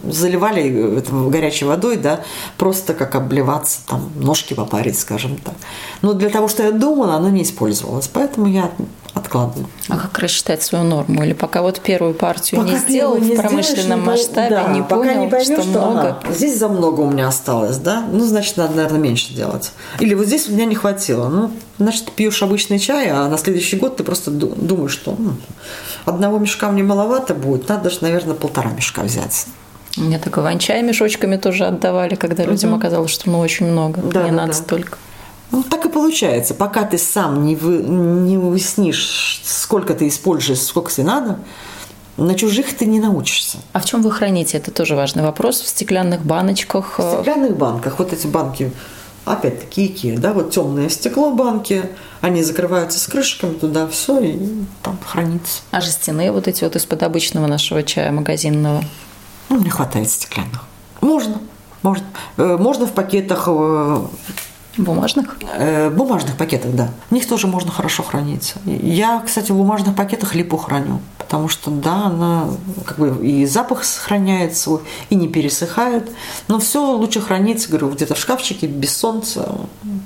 заливали 0.05 0.99
это, 0.99 1.13
горячей 1.13 1.67
водой, 1.67 1.97
да, 1.97 2.21
просто 2.59 2.95
как 2.95 3.15
обливаться, 3.15 3.81
там 3.87 4.11
ножки 4.17 4.55
попарить, 4.55 4.99
скажем 4.99 5.37
так. 5.37 5.55
Но 6.03 6.15
для 6.15 6.31
того, 6.31 6.49
что 6.49 6.65
я 6.65 6.73
думала, 6.73 7.15
оно 7.15 7.29
не 7.29 7.43
использовалось, 7.43 8.09
поэтому 8.09 8.49
я 8.49 8.71
откладываю. 9.15 9.69
А 9.89 9.97
как 9.97 10.19
рассчитать 10.19 10.63
свою 10.63 10.85
норму? 10.85 11.23
Или 11.23 11.33
пока 11.33 11.63
вот 11.63 11.81
первую 11.81 12.15
партию 12.15 12.61
пока 12.61 12.73
не 12.73 12.79
сделал 12.79 13.19
не 13.19 13.35
в 13.35 13.41
промышленном 13.41 14.01
сделаешь, 14.01 14.21
масштабе, 14.21 14.51
да, 14.51 14.69
не 14.69 14.83
пока 14.83 14.97
понял, 14.97 15.25
не 15.25 15.31
поймешь, 15.31 15.47
что, 15.47 15.63
что 15.63 15.71
много? 15.71 16.01
Ага, 16.01 16.33
здесь 16.33 16.59
за 16.59 16.69
много 16.69 17.01
у 17.01 17.11
меня 17.11 17.29
осталось, 17.29 17.79
да? 17.79 18.05
Ну, 18.11 18.25
значит, 18.25 18.57
надо, 18.57 18.75
наверное, 18.75 19.01
меньше 19.01 19.35
делать. 19.35 19.73
Или 19.99 20.15
вот 20.15 20.27
здесь 20.27 20.49
у 20.49 20.53
меня 20.53 20.65
не 20.65 20.75
хватило. 20.75 21.29
Ну, 21.29 21.51
значит, 21.79 22.07
ты 22.07 22.13
пьешь 22.13 22.43
обычный 22.43 22.79
чай, 22.79 23.11
а 23.11 23.29
на 23.29 23.39
следующий 23.39 23.77
год 23.77 23.97
ты 23.97 24.05
просто 24.05 24.31
думаешь, 24.31 24.93
что 24.93 25.15
ну, 25.19 25.33
одного 26.05 26.39
мешка 26.39 26.71
мне 26.71 26.83
маловато 26.83 27.35
будет, 27.35 27.69
надо 27.69 27.85
даже, 27.85 27.99
наверное, 28.03 28.35
полтора 28.35 28.71
мешка 28.71 29.03
взять. 29.03 29.47
Мне 29.97 30.19
так 30.19 30.39
иван-чай 30.39 30.83
мешочками 30.83 31.37
тоже 31.37 31.67
отдавали, 31.67 32.15
когда 32.15 32.45
угу. 32.45 32.53
людям 32.53 32.75
оказалось, 32.75 33.11
что 33.11 33.29
ну 33.29 33.41
очень 33.41 33.67
много, 33.67 34.01
да, 34.01 34.23
не 34.23 34.31
да, 34.31 34.37
надо 34.37 34.53
да. 34.53 34.59
столько. 34.59 34.99
Ну, 35.51 35.63
так 35.63 35.85
и 35.87 35.89
получается. 35.89 36.55
Пока 36.55 36.85
ты 36.85 36.99
сам 36.99 37.45
не, 37.45 37.57
вы, 37.57 37.79
не 37.79 38.39
выяснишь, 38.39 39.41
сколько 39.45 39.95
ты 39.95 40.09
используешь, 40.09 40.61
сколько 40.61 40.93
тебе 40.93 41.07
надо, 41.07 41.39
на 42.17 42.35
чужих 42.35 42.77
ты 42.77 42.87
не 42.87 43.01
научишься. 43.01 43.59
А 43.73 43.81
в 43.81 43.85
чем 43.85 44.03
вы 44.03 44.13
храните? 44.13 44.59
Это 44.59 44.71
тоже 44.71 44.95
важный 44.95 45.23
вопрос. 45.23 45.61
В 45.61 45.69
стеклянных 45.69 46.23
баночках? 46.23 46.99
В 46.99 47.17
стеклянных 47.17 47.57
банках. 47.57 47.99
Вот 47.99 48.13
эти 48.13 48.27
банки, 48.27 48.73
опять-таки, 49.25 49.87
Икеа, 49.87 50.19
да, 50.19 50.33
вот 50.33 50.51
темное 50.51 50.89
стекло 50.89 51.33
банки, 51.33 51.91
они 52.21 52.43
закрываются 52.43 52.99
с 53.01 53.07
крышками, 53.07 53.55
туда 53.55 53.87
все, 53.89 54.21
и 54.21 54.39
там 54.83 54.99
хранится. 55.05 55.63
А 55.71 55.81
жестяные 55.81 56.31
вот 56.31 56.47
эти 56.47 56.63
вот 56.63 56.77
из-под 56.77 57.03
обычного 57.03 57.47
нашего 57.47 57.83
чая 57.83 58.13
магазинного? 58.13 58.85
Ну, 59.49 59.59
не 59.59 59.71
хватает 59.71 60.11
стеклянных. 60.11 60.65
Можно. 61.01 61.41
Можно, 61.83 62.05
э, 62.37 62.57
можно 62.59 62.87
в 62.87 62.93
пакетах 62.93 63.45
э, 63.47 64.03
Бумажных? 64.77 65.37
Э, 65.57 65.91
бумажных 65.91 66.37
пакетах, 66.37 66.73
да. 66.75 66.91
В 67.11 67.15
них 67.15 67.27
тоже 67.27 67.47
можно 67.47 67.71
хорошо 67.71 68.03
хранить. 68.03 68.55
Я, 68.65 69.23
кстати, 69.25 69.53
в 69.53 69.57
бумажных 69.57 69.97
пакетах 69.97 70.35
липу 70.35 70.57
храню. 70.57 71.01
Потому 71.31 71.47
что, 71.47 71.71
да, 71.71 72.07
она 72.07 72.49
как 72.85 72.99
бы 72.99 73.25
и 73.25 73.47
запах 73.47 73.85
сохраняет 73.85 74.57
свой, 74.57 74.81
и 75.11 75.15
не 75.15 75.29
пересыхает. 75.29 76.11
Но 76.49 76.59
все 76.59 76.85
лучше 76.85 77.21
хранить, 77.21 77.69
говорю, 77.69 77.91
где-то 77.91 78.17
в 78.17 78.19
шкафчике, 78.19 78.67
без 78.67 78.97
солнца, 78.97 79.49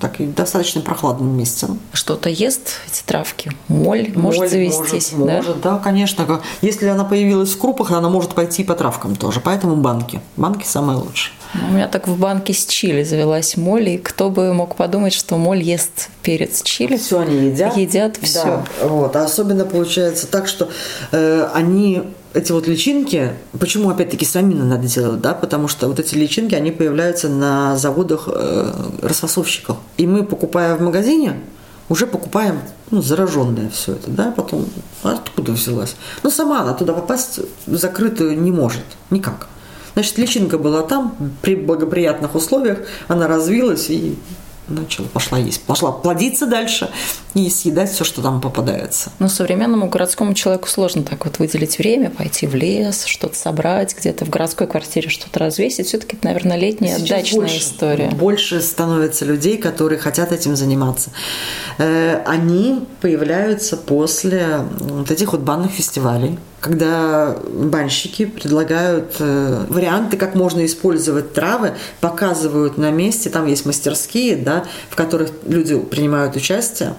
так 0.03 0.21
и 0.21 0.27
в 0.27 0.35
достаточно 0.35 0.83
прохладном 0.83 1.35
месте. 1.35 1.69
Что-то 1.95 2.29
ест 2.29 2.73
эти 2.93 3.03
травки? 3.07 3.53
Моль, 3.69 4.13
может 4.15 4.41
Моль 4.41 4.49
завестись? 4.51 5.13
Может, 5.13 5.27
да? 5.27 5.37
может, 5.37 5.61
да, 5.63 5.79
конечно. 5.79 6.43
Если 6.61 6.89
она 6.89 7.05
появилась 7.05 7.53
в 7.53 7.59
крупах, 7.59 7.91
она 7.93 8.11
может 8.11 8.35
пойти 8.35 8.63
по 8.63 8.75
травкам 8.75 9.17
тоже. 9.17 9.41
Поэтому 9.41 9.77
банки. 9.77 10.21
Банки 10.37 10.67
самые 10.67 10.99
лучшие. 10.99 11.33
У 11.55 11.73
меня 11.73 11.87
так 11.87 12.09
в 12.09 12.19
банке 12.19 12.53
с 12.53 12.67
чили 12.67 13.05
завелась 13.05 13.57
моль, 13.57 13.89
и 13.91 13.99
кто 13.99 14.29
бы 14.29 14.53
мог 14.53 14.75
подумать, 14.75 15.13
что 15.13 15.37
моль 15.37 15.63
ест 15.63 16.09
перец 16.23 16.63
чили. 16.63 16.97
Все 16.97 17.21
они 17.21 17.47
едят. 17.47 17.77
Едят 17.77 18.19
все. 18.21 18.45
Да, 18.81 18.87
вот. 18.87 19.15
А 19.15 19.25
особенно 19.25 19.65
получается 19.65 20.27
так, 20.27 20.49
что 20.49 20.69
э, 21.15 21.49
они 21.55 22.03
эти 22.35 22.51
вот 22.51 22.67
личинки, 22.67 23.33
почему 23.59 23.91
опять-таки 23.91 24.25
самим 24.25 24.69
надо 24.69 24.89
делать, 24.89 25.21
да, 25.21 25.35
потому 25.35 25.69
что 25.69 25.87
вот 25.87 26.01
эти 26.01 26.17
личинки, 26.17 26.55
они 26.55 26.73
появляются 26.73 27.29
на 27.29 27.77
заводах 27.77 28.29
э, 28.29 28.73
расфасовщиков. 29.03 29.77
И 29.97 30.07
мы, 30.07 30.25
покупая 30.25 30.75
в 30.75 30.83
магазине, 30.83 31.41
уже 31.89 32.07
покупаем 32.07 32.59
ну, 32.91 33.03
зараженное 33.03 33.71
все 33.71 33.93
это, 33.93 34.11
да, 34.11 34.33
потом 34.33 34.67
откуда 35.05 35.53
взялась? 35.53 35.95
Ну, 36.25 36.31
сама 36.31 36.63
она 36.63 36.75
туда 36.75 36.93
попасть 36.93 37.41
закрытую 37.67 38.41
не 38.41 38.51
может, 38.51 38.85
никак. 39.11 39.47
Значит, 39.95 40.19
личинка 40.19 40.59
была 40.59 40.83
там, 40.83 41.15
при 41.41 41.55
благоприятных 41.55 42.35
условиях, 42.35 42.79
она 43.07 43.29
развилась 43.29 43.91
и 43.91 44.19
начала, 44.69 45.07
пошла 45.07 45.39
есть, 45.39 45.63
пошла 45.63 45.93
плодиться 45.93 46.47
дальше 46.47 46.91
и 47.35 47.49
съедать 47.51 47.91
все, 47.91 48.05
что 48.05 48.23
там 48.23 48.41
попадается. 48.41 49.11
Но 49.19 49.29
современному 49.29 49.89
городскому 49.89 50.35
человеку 50.35 50.69
сложно 50.69 51.03
так 51.03 51.25
вот 51.25 51.39
выделить 51.39 51.79
время, 51.79 52.11
пойти 52.11 52.47
в 52.47 52.55
лес, 52.55 53.05
что-то 53.05 53.37
собрать, 53.37 53.95
где-то 53.97 54.25
в 54.25 54.31
городской 54.31 54.67
квартире 54.67 55.09
что-то 55.09 55.39
развесить. 55.41 55.89
Все-таки 55.89 56.17
это, 56.17 56.27
наверное, 56.27 56.57
летняя 56.57 56.97
Сейчас 56.97 57.09
дачная 57.09 57.41
больше, 57.41 57.59
история. 57.59 58.09
Больше 58.11 58.61
становится 58.61 59.25
людей, 59.25 59.59
которые 59.59 59.99
хотят 59.99 60.33
этим 60.33 60.57
заниматься. 60.57 61.11
Э, 61.79 62.23
Они 62.27 62.85
появляются 63.01 63.77
после 63.77 64.61
вот 64.81 65.11
этих 65.11 65.33
вот 65.33 65.41
банных 65.43 65.73
фестивалей, 65.73 66.39
когда 66.65 67.37
банщики 67.47 68.25
предлагают 68.25 69.17
э, 69.19 69.67
варианты, 69.69 70.17
как 70.17 70.35
можно 70.35 70.65
использовать 70.65 71.35
травы, 71.35 71.75
показывают 72.01 72.79
на 72.79 72.91
месте, 72.91 73.29
там 73.29 73.45
есть 73.45 73.67
мастерские, 73.67 74.35
да, 74.37 74.65
в 74.89 74.97
которых 74.97 75.31
люди 75.47 75.79
принимают 75.79 76.37
участие 76.37 76.95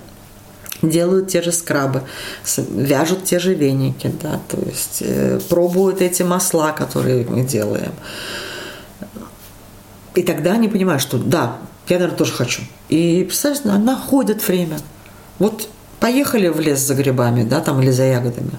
делают 0.84 1.30
те 1.30 1.42
же 1.42 1.52
скрабы, 1.52 2.04
вяжут 2.58 3.24
те 3.24 3.40
же 3.40 3.56
веники, 3.56 4.14
да, 4.22 4.40
то 4.50 4.60
есть 4.68 5.02
э, 5.02 5.40
пробуют 5.50 6.00
эти 6.00 6.22
масла, 6.22 6.72
которые 6.74 7.26
мы 7.26 7.44
делаем. 7.44 7.94
И 10.14 10.22
тогда 10.22 10.52
они 10.52 10.68
понимают, 10.68 11.02
что 11.02 11.18
да, 11.18 11.58
я, 11.88 11.96
наверное, 11.96 12.18
тоже 12.18 12.34
хочу. 12.34 12.62
И, 12.90 13.24
представляешь, 13.24 13.64
находят 13.84 14.48
время. 14.48 14.78
Вот 15.40 15.68
поехали 16.00 16.50
в 16.50 16.60
лес 16.60 16.82
за 16.82 16.94
грибами, 16.94 17.44
да, 17.44 17.62
там, 17.62 17.82
или 17.82 17.90
за 17.90 18.04
ягодами. 18.04 18.52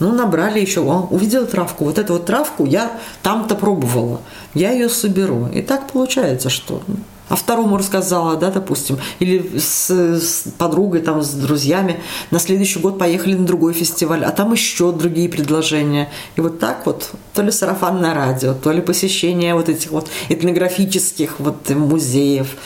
Ну, 0.00 0.12
набрали 0.12 0.60
еще, 0.60 0.80
о, 0.80 1.06
увидела 1.10 1.46
травку. 1.46 1.84
Вот 1.84 1.98
эту 1.98 2.14
вот 2.14 2.26
травку 2.26 2.64
я 2.64 2.90
там-то 3.22 3.54
пробовала. 3.54 4.20
Я 4.54 4.72
ее 4.72 4.88
соберу. 4.88 5.48
И 5.54 5.62
так 5.62 5.90
получается, 5.90 6.50
что 6.50 6.82
а 7.28 7.36
второму 7.36 7.78
рассказала, 7.78 8.36
да, 8.36 8.50
допустим, 8.50 8.98
или 9.18 9.58
с, 9.58 9.90
с 9.90 10.44
подругой, 10.58 11.00
там, 11.00 11.22
с 11.22 11.30
друзьями, 11.30 12.00
на 12.30 12.38
следующий 12.38 12.78
год 12.78 12.98
поехали 12.98 13.34
на 13.34 13.46
другой 13.46 13.72
фестиваль, 13.72 14.24
а 14.24 14.30
там 14.30 14.52
еще 14.52 14.92
другие 14.92 15.28
предложения. 15.30 16.10
И 16.36 16.42
вот 16.42 16.58
так 16.58 16.84
вот, 16.84 17.10
то 17.32 17.42
ли 17.42 17.50
сарафанное 17.50 18.12
радио, 18.14 18.52
то 18.52 18.72
ли 18.72 18.82
посещение 18.82 19.54
вот 19.54 19.70
этих 19.70 19.90
вот 19.90 20.10
этнографических 20.28 21.36
вот 21.38 21.70
музеев, 21.70 22.56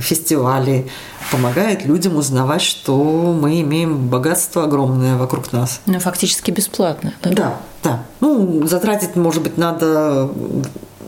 фестивалей, 0.00 0.90
помогает 1.30 1.84
людям 1.84 2.16
узнавать, 2.16 2.62
что 2.62 2.96
мы 3.40 3.60
имеем 3.60 4.08
богатство 4.08 4.64
огромное 4.64 5.16
вокруг 5.16 5.52
нас. 5.52 5.80
Ну, 5.86 5.98
фактически 6.00 6.50
бесплатно. 6.50 7.14
Да? 7.22 7.30
Да, 7.30 7.56
да. 7.82 8.02
Ну, 8.20 8.66
затратить, 8.66 9.16
может 9.16 9.42
быть, 9.42 9.56
надо 9.56 10.30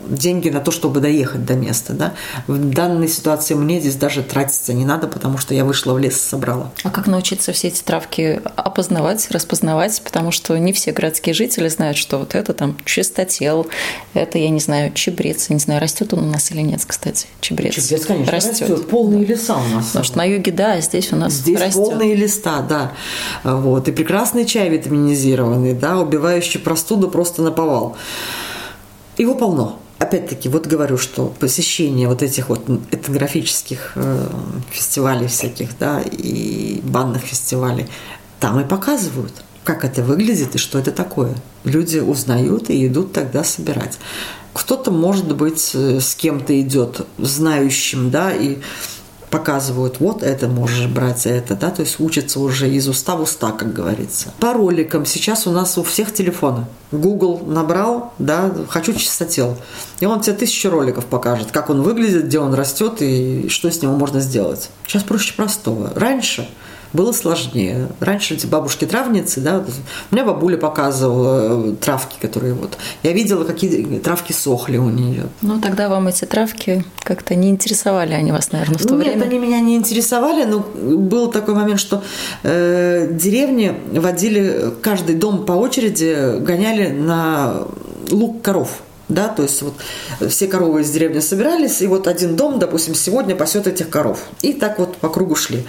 деньги 0.07 0.49
на 0.49 0.59
то, 0.59 0.71
чтобы 0.71 0.99
доехать 0.99 1.45
до 1.45 1.53
места, 1.55 1.93
да. 1.93 2.13
В 2.47 2.57
данной 2.69 3.07
ситуации 3.07 3.53
мне 3.53 3.79
здесь 3.79 3.95
даже 3.95 4.23
тратиться 4.23 4.73
не 4.73 4.85
надо, 4.85 5.07
потому 5.07 5.37
что 5.37 5.53
я 5.53 5.65
вышла 5.65 5.93
в 5.93 5.99
лес 5.99 6.19
собрала. 6.21 6.71
А 6.83 6.89
как 6.89 7.07
научиться 7.07 7.51
все 7.53 7.67
эти 7.69 7.81
травки 7.81 8.41
опознавать, 8.55 9.29
распознавать? 9.31 10.01
Потому 10.03 10.31
что 10.31 10.57
не 10.57 10.73
все 10.73 10.91
городские 10.91 11.33
жители 11.33 11.67
знают, 11.67 11.97
что 11.97 12.17
вот 12.19 12.35
это 12.35 12.53
там 12.53 12.77
чистотел, 12.85 13.67
это, 14.13 14.37
я 14.37 14.49
не 14.49 14.59
знаю, 14.59 14.93
чебрец. 14.93 15.49
Я 15.49 15.55
не 15.55 15.59
знаю, 15.59 15.81
растет 15.81 16.13
он 16.13 16.19
у 16.25 16.27
нас 16.31 16.51
или 16.51 16.61
нет, 16.61 16.81
кстати. 16.85 17.27
Чебрец, 17.41 17.75
Чебрец, 17.75 18.05
конечно, 18.05 18.31
растет. 18.31 18.69
растет. 18.69 18.89
Полные 18.89 19.25
леса 19.25 19.55
у 19.57 19.75
нас. 19.75 19.87
Потому 19.87 20.05
что 20.05 20.17
на 20.17 20.23
юге, 20.25 20.51
да, 20.51 20.73
а 20.73 20.81
здесь 20.81 21.11
у 21.11 21.15
нас 21.15 21.33
Здесь 21.33 21.59
растет. 21.59 21.75
полные 21.75 22.15
листа, 22.15 22.61
да. 22.61 22.91
Вот. 23.43 23.87
И 23.87 23.91
прекрасный 23.91 24.45
чай 24.45 24.69
витаминизированный, 24.69 25.73
да, 25.73 25.99
убивающий 25.99 26.59
простуду 26.59 27.09
просто 27.09 27.41
наповал. 27.41 27.95
Его 29.17 29.35
полно. 29.35 29.79
Опять-таки, 30.03 30.49
вот 30.49 30.67
говорю, 30.67 30.97
что 30.97 31.27
посещение 31.39 32.09
вот 32.09 32.23
этих 32.23 32.49
вот 32.49 32.67
этнографических 32.91 33.93
э, 33.95 34.27
фестивалей 34.69 35.27
всяких, 35.27 35.77
да, 35.79 36.01
и 36.01 36.81
банных 36.83 37.21
фестивалей, 37.21 37.87
там 38.41 38.59
и 38.59 38.65
показывают, 38.65 39.31
как 39.63 39.85
это 39.85 40.03
выглядит 40.03 40.55
и 40.55 40.57
что 40.57 40.77
это 40.77 40.91
такое. 40.91 41.33
Люди 41.63 41.99
узнают 41.99 42.69
и 42.69 42.85
идут 42.85 43.13
тогда 43.13 43.45
собирать. 43.45 43.97
Кто-то, 44.51 44.91
может 44.91 45.33
быть, 45.37 45.71
э, 45.73 46.01
с 46.01 46.15
кем-то 46.15 46.59
идет, 46.59 47.07
знающим, 47.17 48.11
да, 48.11 48.33
и 48.33 48.57
показывают, 49.33 49.99
вот 49.99 50.21
это 50.21 50.47
можешь 50.47 50.85
брать, 50.85 51.25
это, 51.25 51.55
да, 51.55 51.71
то 51.71 51.81
есть 51.81 51.99
учатся 51.99 52.39
уже 52.39 52.69
из 52.69 52.87
уста 52.87 53.15
в 53.15 53.21
уста, 53.21 53.51
как 53.51 53.73
говорится. 53.73 54.31
По 54.39 54.53
роликам 54.53 55.07
сейчас 55.07 55.47
у 55.47 55.51
нас 55.51 55.75
у 55.79 55.83
всех 55.83 56.13
телефоны. 56.13 56.65
Google 56.91 57.41
набрал, 57.47 58.13
да, 58.19 58.53
хочу 58.69 58.93
чистотел, 58.93 59.57
и 59.99 60.05
он 60.05 60.21
тебе 60.21 60.35
тысячу 60.35 60.69
роликов 60.69 61.07
покажет, 61.07 61.51
как 61.51 61.71
он 61.71 61.81
выглядит, 61.81 62.25
где 62.25 62.37
он 62.37 62.53
растет 62.53 63.01
и 63.01 63.49
что 63.49 63.71
с 63.71 63.81
него 63.81 63.95
можно 63.95 64.19
сделать. 64.19 64.69
Сейчас 64.85 65.01
проще 65.01 65.33
простого. 65.33 65.91
Раньше 65.95 66.47
было 66.93 67.11
сложнее. 67.11 67.89
Раньше 67.99 68.35
эти 68.35 68.45
бабушки-травницы, 68.45 69.41
да, 69.41 69.65
у 70.11 70.15
меня 70.15 70.25
бабуля 70.25 70.57
показывала 70.57 71.71
э, 71.71 71.75
травки, 71.75 72.17
которые 72.21 72.53
вот... 72.53 72.77
Я 73.01 73.13
видела, 73.13 73.43
какие 73.43 73.99
травки 73.99 74.31
сохли 74.31 74.77
у 74.77 74.89
нее. 74.89 75.23
Ну, 75.41 75.59
тогда 75.59 75.89
вам 75.89 76.07
эти 76.07 76.25
травки 76.25 76.85
как-то 76.99 77.35
не 77.35 77.49
интересовали 77.49 78.13
они 78.13 78.31
вас, 78.31 78.51
наверное, 78.51 78.77
в 78.77 78.83
то 78.83 78.93
ну, 78.93 78.99
время. 78.99 79.15
Нет, 79.15 79.25
они 79.25 79.39
меня 79.39 79.59
не 79.59 79.75
интересовали, 79.75 80.45
но 80.45 80.59
был 80.59 81.31
такой 81.31 81.55
момент, 81.55 81.79
что 81.79 82.03
э, 82.43 83.09
деревни 83.11 83.75
водили 83.91 84.71
каждый 84.81 85.15
дом 85.15 85.45
по 85.45 85.53
очереди, 85.53 86.39
гоняли 86.39 86.89
на 86.89 87.65
лук 88.11 88.41
коров. 88.41 88.81
Да, 89.09 89.27
то 89.27 89.43
есть 89.43 89.61
вот 89.61 89.73
все 90.29 90.47
коровы 90.47 90.81
из 90.81 90.89
деревни 90.89 91.19
собирались, 91.19 91.81
и 91.81 91.87
вот 91.87 92.07
один 92.07 92.35
дом, 92.35 92.57
допустим, 92.57 92.95
сегодня 92.95 93.35
пасет 93.35 93.67
этих 93.67 93.89
коров. 93.89 94.25
И 94.41 94.53
так 94.53 94.79
вот 94.79 94.95
по 94.97 95.09
кругу 95.09 95.35
шли. 95.35 95.65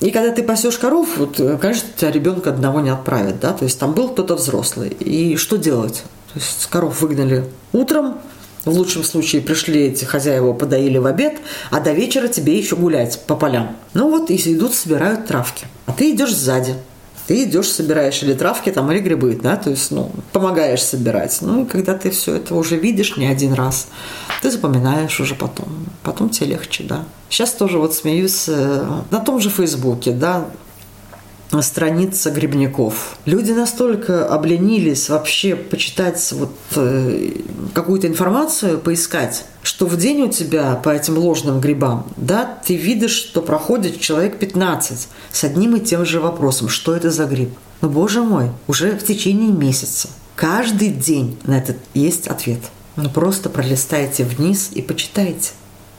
И 0.00 0.10
когда 0.10 0.30
ты 0.30 0.42
пасешь 0.42 0.78
коров, 0.78 1.16
вот, 1.16 1.40
конечно, 1.60 1.88
тебя 1.96 2.10
ребенка 2.10 2.50
одного 2.50 2.80
не 2.80 2.90
отправят, 2.90 3.40
да, 3.40 3.52
то 3.52 3.64
есть 3.64 3.78
там 3.78 3.94
был 3.94 4.10
кто-то 4.10 4.36
взрослый. 4.36 4.90
И 4.90 5.36
что 5.36 5.56
делать? 5.56 6.02
То 6.32 6.38
есть 6.38 6.66
коров 6.66 7.00
выгнали 7.00 7.44
утром, 7.72 8.18
в 8.66 8.70
лучшем 8.70 9.04
случае 9.04 9.42
пришли 9.42 9.84
эти 9.84 10.04
хозяева, 10.04 10.52
подоили 10.52 10.98
в 10.98 11.06
обед, 11.06 11.34
а 11.70 11.80
до 11.80 11.92
вечера 11.92 12.28
тебе 12.28 12.58
еще 12.58 12.76
гулять 12.76 13.20
по 13.26 13.36
полям. 13.36 13.76
Ну 13.94 14.10
вот, 14.10 14.28
и 14.30 14.36
идут, 14.36 14.74
собирают 14.74 15.26
травки. 15.26 15.66
А 15.86 15.92
ты 15.92 16.10
идешь 16.10 16.34
сзади. 16.34 16.74
Ты 17.26 17.44
идешь, 17.44 17.68
собираешь 17.68 18.22
или 18.22 18.34
травки 18.34 18.70
там, 18.70 18.90
или 18.92 19.00
грибы, 19.00 19.38
да, 19.42 19.56
то 19.56 19.70
есть, 19.70 19.90
ну, 19.90 20.10
помогаешь 20.32 20.82
собирать. 20.82 21.36
Ну, 21.40 21.64
и 21.64 21.66
когда 21.66 21.94
ты 21.94 22.10
все 22.10 22.36
это 22.36 22.54
уже 22.54 22.76
видишь 22.76 23.16
не 23.16 23.26
один 23.26 23.52
раз, 23.52 23.88
ты 24.42 24.50
запоминаешь 24.50 25.18
уже 25.20 25.34
потом. 25.34 25.66
Потом 26.02 26.30
тебе 26.30 26.50
легче, 26.50 26.84
да. 26.84 27.04
Сейчас 27.28 27.52
тоже 27.52 27.78
вот 27.78 27.94
смеюсь 27.94 28.44
э, 28.48 28.84
на 29.10 29.20
том 29.20 29.40
же 29.40 29.50
Фейсбуке, 29.50 30.12
да, 30.12 30.46
страница 31.62 32.30
грибников. 32.30 33.18
Люди 33.24 33.52
настолько 33.52 34.26
обленились 34.26 35.08
вообще 35.08 35.56
почитать 35.56 36.32
вот 36.32 36.52
э, 36.74 37.30
какую-то 37.72 38.06
информацию, 38.06 38.78
поискать, 38.78 39.44
что 39.62 39.86
в 39.86 39.96
день 39.96 40.22
у 40.22 40.28
тебя 40.28 40.74
по 40.74 40.90
этим 40.90 41.18
ложным 41.18 41.60
грибам, 41.60 42.06
да, 42.16 42.58
ты 42.64 42.76
видишь, 42.76 43.12
что 43.12 43.42
проходит 43.42 44.00
человек 44.00 44.38
15 44.38 45.08
с 45.32 45.44
одним 45.44 45.76
и 45.76 45.80
тем 45.80 46.04
же 46.04 46.20
вопросом, 46.20 46.68
что 46.68 46.94
это 46.94 47.10
за 47.10 47.26
гриб. 47.26 47.50
Ну, 47.80 47.90
боже 47.90 48.22
мой, 48.22 48.50
уже 48.66 48.92
в 48.92 49.04
течение 49.04 49.52
месяца. 49.52 50.08
Каждый 50.34 50.88
день 50.88 51.38
на 51.44 51.58
этот 51.58 51.76
есть 51.94 52.26
ответ. 52.26 52.60
Ну, 52.96 53.10
просто 53.10 53.50
пролистайте 53.50 54.24
вниз 54.24 54.70
и 54.72 54.82
почитайте. 54.82 55.52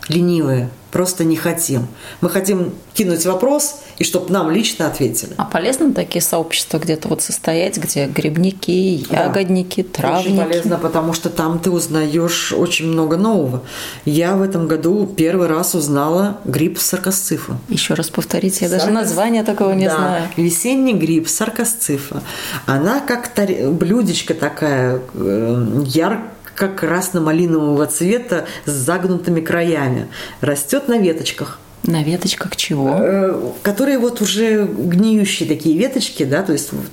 Ленивые, 0.08 0.70
просто 0.98 1.24
не 1.24 1.36
хотим. 1.36 1.88
Мы 2.22 2.30
хотим 2.32 2.74
кинуть 2.96 3.24
вопрос, 3.28 3.82
и 4.00 4.04
чтобы 4.04 4.34
нам 4.34 4.50
лично 4.50 4.88
ответили. 4.88 5.34
А 5.38 5.46
полезно 5.46 5.94
такие 5.94 6.24
сообщества 6.24 6.80
где-то 6.80 7.08
вот 7.08 7.22
состоять, 7.22 7.78
где 7.78 8.08
грибники, 8.08 9.06
ягодники, 9.12 9.84
да. 9.84 9.90
травники? 9.94 10.28
Очень 10.30 10.44
полезно, 10.44 10.78
потому 10.80 11.14
что 11.14 11.30
там 11.30 11.60
ты 11.60 11.70
узнаешь 11.70 12.52
очень 12.52 12.88
много 12.88 13.16
нового. 13.16 13.62
Я 14.06 14.36
в 14.36 14.42
этом 14.42 14.68
году 14.68 15.06
первый 15.06 15.48
раз 15.48 15.76
узнала 15.76 16.40
гриб 16.46 16.80
саркосцифа. 16.80 17.60
Еще 17.70 17.94
раз 17.94 18.10
повторите, 18.10 18.66
я 18.66 18.70
Саркос... 18.70 18.88
даже 18.88 18.92
названия 18.92 19.44
такого 19.44 19.74
не 19.74 19.86
да. 19.86 19.96
знаю. 19.96 20.24
Весенний 20.36 20.94
гриб 20.96 21.28
саркосцифа. 21.28 22.24
Она 22.66 23.02
как 23.02 23.30
блюдечко 23.78 24.34
такая, 24.34 25.00
э, 25.14 25.84
яркая 25.86 26.37
как 26.58 26.76
красно-малинового 26.76 27.86
цвета 27.86 28.46
с 28.66 28.72
загнутыми 28.72 29.42
краями. 29.42 30.08
Растет 30.42 30.88
на 30.88 30.98
веточках. 30.98 31.60
На 31.84 32.04
веточках 32.04 32.56
чего? 32.56 32.98
Э, 33.00 33.52
которые 33.62 34.00
вот 34.00 34.22
уже 34.22 34.66
гниющие 34.66 35.48
такие 35.48 35.78
веточки, 35.78 36.24
да, 36.24 36.42
то 36.42 36.54
есть 36.54 36.74
вот 36.74 36.90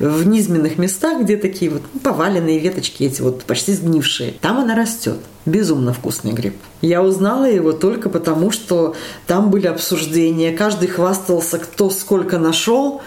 в 0.00 0.26
низменных 0.26 0.78
местах, 0.78 1.22
где 1.22 1.36
такие 1.36 1.70
вот 1.70 1.82
поваленные 2.02 2.58
веточки 2.58 3.04
эти 3.04 3.22
вот 3.22 3.44
почти 3.44 3.72
сгнившие. 3.72 4.32
Там 4.40 4.58
она 4.58 4.74
растет. 4.74 5.18
Безумно 5.46 5.92
вкусный 5.92 6.32
гриб. 6.32 6.56
Я 6.82 7.02
узнала 7.02 7.44
его 7.44 7.72
только 7.72 8.10
потому, 8.10 8.50
что 8.50 8.96
там 9.28 9.50
были 9.50 9.68
обсуждения, 9.68 10.52
каждый 10.52 10.88
хвастался, 10.88 11.58
кто 11.58 11.88
сколько 11.88 12.38
нашел 12.38 13.00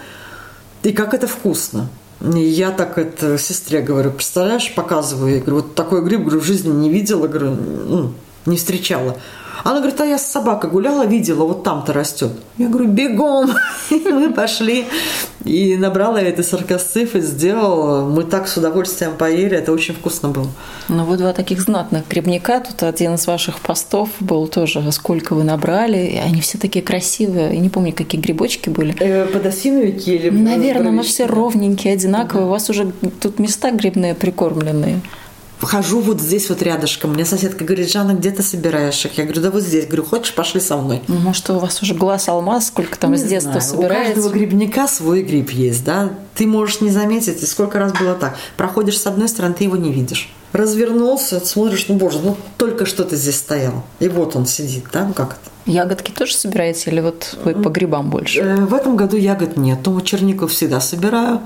и 0.82 0.92
как 0.92 1.12
это 1.12 1.26
вкусно. 1.26 1.88
Я 2.24 2.70
так 2.70 2.98
это 2.98 3.36
сестре 3.36 3.80
говорю, 3.80 4.12
представляешь, 4.12 4.72
показываю, 4.74 5.34
я 5.34 5.40
говорю, 5.40 5.56
вот 5.56 5.74
такой 5.74 6.04
гриб, 6.04 6.20
говорю, 6.20 6.40
в 6.40 6.44
жизни 6.44 6.70
не 6.70 6.88
видела, 6.88 7.26
говорю, 7.26 7.50
ну, 7.50 8.14
не 8.46 8.56
встречала. 8.56 9.16
Она 9.64 9.78
говорит, 9.78 10.00
а 10.00 10.04
я 10.04 10.18
с 10.18 10.26
собакой 10.26 10.70
гуляла, 10.70 11.06
видела, 11.06 11.44
вот 11.44 11.62
там-то 11.62 11.92
растет. 11.92 12.32
Я 12.58 12.68
говорю, 12.68 12.88
бегом. 12.88 13.52
Мы 13.90 14.32
пошли 14.32 14.86
и 15.44 15.76
набрала 15.76 16.20
это 16.20 16.42
саркосциф 16.42 17.14
и 17.14 17.20
сделала. 17.20 18.04
Мы 18.04 18.24
так 18.24 18.48
с 18.48 18.56
удовольствием 18.56 19.16
поели, 19.16 19.56
это 19.56 19.72
очень 19.72 19.94
вкусно 19.94 20.28
было. 20.28 20.48
Ну, 20.88 21.04
вы 21.04 21.16
два 21.16 21.32
таких 21.32 21.60
знатных 21.60 22.08
грибника. 22.08 22.60
Тут 22.60 22.82
один 22.82 23.14
из 23.14 23.26
ваших 23.26 23.60
постов 23.60 24.08
был 24.20 24.46
тоже, 24.48 24.90
сколько 24.92 25.34
вы 25.34 25.44
набрали. 25.44 25.98
И 25.98 26.16
они 26.18 26.40
все 26.40 26.58
такие 26.58 26.84
красивые. 26.84 27.54
Я 27.54 27.60
не 27.60 27.68
помню, 27.68 27.92
какие 27.92 28.20
грибочки 28.20 28.68
были. 28.68 28.94
Э, 29.00 29.26
подосиновики 29.26 30.10
или 30.10 30.30
Наверное, 30.30 30.92
но 30.92 31.02
все 31.02 31.26
ровненькие, 31.26 31.94
одинаковые. 31.94 32.46
У 32.46 32.50
вас 32.50 32.70
уже 32.70 32.92
тут 33.20 33.38
места 33.38 33.70
грибные 33.70 34.14
прикормленные 34.14 35.00
хожу 35.66 36.00
вот 36.00 36.20
здесь 36.20 36.48
вот 36.48 36.62
рядышком. 36.62 37.12
Мне 37.12 37.24
соседка 37.24 37.64
говорит, 37.64 37.90
Жанна, 37.90 38.12
где 38.12 38.30
ты 38.30 38.42
собираешь 38.42 39.04
их? 39.04 39.18
Я 39.18 39.24
говорю, 39.24 39.42
да 39.42 39.50
вот 39.50 39.62
здесь. 39.62 39.86
Говорю, 39.86 40.04
хочешь, 40.04 40.34
пошли 40.34 40.60
со 40.60 40.76
мной. 40.76 41.02
Ну, 41.08 41.16
может, 41.16 41.48
у 41.50 41.58
вас 41.58 41.82
уже 41.82 41.94
глаз 41.94 42.28
алмаз, 42.28 42.68
сколько 42.68 42.98
там 42.98 43.12
не 43.12 43.18
из 43.18 43.24
детства 43.24 43.60
знаю. 43.60 43.82
собираете? 43.82 44.12
У 44.12 44.14
каждого 44.14 44.32
грибника 44.32 44.88
свой 44.88 45.22
гриб 45.22 45.50
есть, 45.50 45.84
да? 45.84 46.10
Ты 46.34 46.46
можешь 46.46 46.80
не 46.80 46.90
заметить, 46.90 47.42
и 47.42 47.46
сколько 47.46 47.78
раз 47.78 47.92
было 47.92 48.14
так. 48.14 48.36
Проходишь 48.56 48.98
с 48.98 49.06
одной 49.06 49.28
стороны, 49.28 49.54
ты 49.54 49.64
его 49.64 49.76
не 49.76 49.92
видишь. 49.92 50.32
Развернулся, 50.52 51.40
смотришь, 51.40 51.86
ну, 51.88 51.94
боже, 51.94 52.18
ну, 52.22 52.36
только 52.58 52.84
что 52.84 53.04
ты 53.04 53.16
здесь 53.16 53.36
стоял. 53.36 53.84
И 54.00 54.08
вот 54.08 54.36
он 54.36 54.46
сидит, 54.46 54.84
да? 54.92 55.06
Ну, 55.06 55.14
как 55.14 55.38
это? 55.40 55.52
Ягодки 55.64 56.10
тоже 56.10 56.34
собираете 56.34 56.90
или 56.90 57.00
вот 57.00 57.36
вы 57.44 57.54
по 57.54 57.68
грибам 57.68 58.10
больше? 58.10 58.40
Э, 58.40 58.56
в 58.56 58.74
этом 58.74 58.96
году 58.96 59.16
ягод 59.16 59.56
нет. 59.56 59.78
Чернику 60.04 60.48
всегда 60.48 60.80
собираю. 60.80 61.40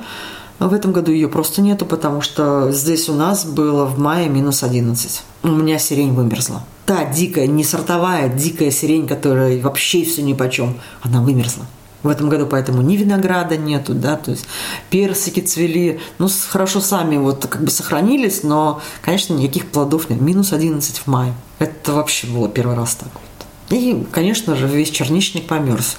В 0.59 0.73
этом 0.73 0.93
году 0.93 1.13
ее 1.13 1.29
просто 1.29 1.61
нету, 1.61 1.85
потому 1.85 2.23
что 2.23 2.73
здесь 2.73 3.09
у 3.09 3.15
нас 3.15 3.45
было 3.45 3.85
в 3.85 3.99
мае 3.99 4.29
минус 4.29 4.63
11. 4.63 5.23
У 5.43 5.49
меня 5.49 5.79
сирень 5.79 6.15
вымерзла. 6.15 6.63
Та 6.87 7.05
дикая, 7.05 7.47
не 7.47 7.63
сортовая, 7.63 8.29
дикая 8.29 8.71
сирень, 8.71 9.07
которая 9.07 9.61
вообще 9.61 10.05
все 10.05 10.23
ни 10.23 10.33
почем, 10.33 10.79
она 11.03 11.21
вымерзла. 11.21 11.67
В 12.03 12.09
этом 12.09 12.29
году 12.29 12.47
поэтому 12.47 12.83
ни 12.83 12.97
винограда 12.97 13.57
нету, 13.57 13.93
да, 13.93 14.17
то 14.17 14.31
есть 14.31 14.47
персики 14.91 15.41
цвели, 15.41 16.01
ну, 16.19 16.29
хорошо 16.49 16.81
сами 16.81 17.17
вот 17.17 17.47
как 17.47 17.65
бы 17.65 17.71
сохранились, 17.71 18.45
но, 18.45 18.81
конечно, 19.03 19.35
никаких 19.35 19.67
плодов 19.67 20.09
нет. 20.09 20.21
Минус 20.21 20.53
11 20.53 20.99
в 20.99 21.07
мае. 21.09 21.35
Это 21.59 21.93
вообще 21.93 22.29
было 22.29 22.49
первый 22.49 22.77
раз 22.77 22.95
так 22.95 23.09
вот. 23.13 23.77
И, 23.77 24.07
конечно 24.13 24.55
же, 24.55 24.69
весь 24.69 24.91
черничник 24.91 25.49
померз. 25.49 25.97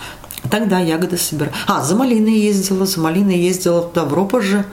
Тогда 0.49 0.79
ягоды 0.79 1.17
собирали. 1.17 1.53
А, 1.67 1.83
за 1.83 1.95
малиной 1.95 2.38
ездила, 2.38 2.86
за 2.86 2.99
малиной 2.99 3.38
ездила 3.38 3.81
туда, 3.81 4.05
в 4.05 4.13
Ропоже. 4.13 4.65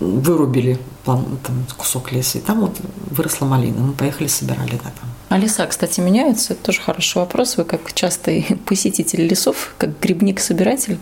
Вырубили 0.00 0.78
там, 1.04 1.38
кусок 1.76 2.12
леса, 2.12 2.38
и 2.38 2.40
там 2.40 2.60
вот 2.60 2.76
выросла 3.10 3.46
малина. 3.46 3.78
Мы 3.78 3.92
поехали, 3.92 4.26
собирали, 4.26 4.72
да, 4.72 4.90
там. 5.00 5.10
А 5.28 5.38
леса, 5.38 5.66
кстати, 5.66 6.00
меняются? 6.00 6.52
Это 6.54 6.64
тоже 6.64 6.80
хороший 6.80 7.18
вопрос. 7.18 7.56
Вы 7.56 7.64
как 7.64 7.92
частый 7.92 8.46
посетитель 8.66 9.26
лесов, 9.26 9.74
как 9.78 9.98
грибник-собиратель, 10.00 10.98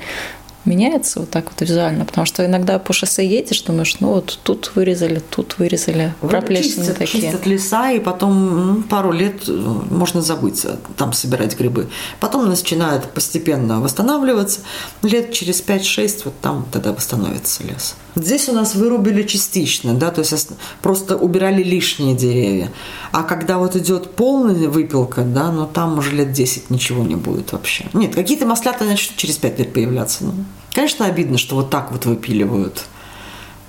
меняется 0.65 1.21
вот 1.21 1.31
так 1.31 1.47
вот 1.47 1.61
визуально, 1.61 2.05
потому 2.05 2.27
что 2.27 2.45
иногда 2.45 2.79
по 2.79 2.93
шоссе 2.93 3.27
едешь, 3.27 3.63
думаешь, 3.63 3.97
ну 4.01 4.09
вот 4.09 4.39
тут 4.43 4.73
вырезали, 4.75 5.21
тут 5.31 5.59
вырезали, 5.59 6.15
проплешины 6.21 6.85
чистят, 6.85 6.99
такие. 6.99 7.25
Чистят 7.25 7.47
леса, 7.47 7.91
и 7.91 8.01
потом 8.01 8.75
ну, 8.75 8.83
пару 8.83 9.13
лет 9.13 9.43
э, 9.49 9.53
можно 9.53 10.23
забыть 10.23 10.65
э, 10.65 10.77
там 10.97 11.13
собирать 11.13 11.59
грибы. 11.59 11.89
Потом 12.21 12.49
начинают 12.49 13.05
постепенно 13.11 13.81
восстанавливаться, 13.81 14.61
лет 15.03 15.33
через 15.33 15.63
5-6 15.63 16.23
вот 16.27 16.35
там 16.41 16.67
тогда 16.71 16.93
восстановится 16.93 17.65
лес. 17.65 17.97
Здесь 18.15 18.49
у 18.49 18.53
нас 18.53 18.75
вырубили 18.75 19.23
частично, 19.23 19.95
да, 19.95 20.11
то 20.11 20.21
есть 20.21 20.49
просто 20.83 21.17
убирали 21.17 21.63
лишние 21.63 22.15
деревья. 22.15 22.71
А 23.11 23.23
когда 23.23 23.59
вот 23.59 23.75
идет 23.75 24.15
полная 24.15 24.69
выпилка, 24.69 25.23
да, 25.23 25.51
ну 25.51 25.67
там 25.67 25.99
уже 25.99 26.15
лет 26.15 26.33
10 26.33 26.71
ничего 26.71 27.05
не 27.05 27.17
будет 27.17 27.53
вообще. 27.53 27.87
Нет, 27.95 28.15
какие-то 28.15 28.47
маслята 28.47 28.85
начнут 28.85 29.17
через 29.17 29.39
5 29.39 29.59
лет 29.59 29.73
появляться. 29.73 30.25
Ну, 30.25 30.35
конечно, 30.73 31.07
обидно, 31.07 31.39
что 31.39 31.57
вот 31.57 31.71
так 31.71 31.93
вот 31.93 32.07
выпиливают. 32.07 32.85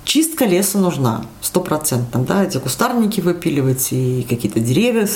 Чистка 0.04 0.44
леса 0.44 0.78
нужна, 0.78 1.24
стопроцентно, 1.40 2.20
да, 2.22 2.44
эти 2.44 2.58
кустарники 2.58 3.20
выпиливать 3.20 3.88
и 3.92 4.26
какие-то 4.28 4.60
деревья 4.60 5.08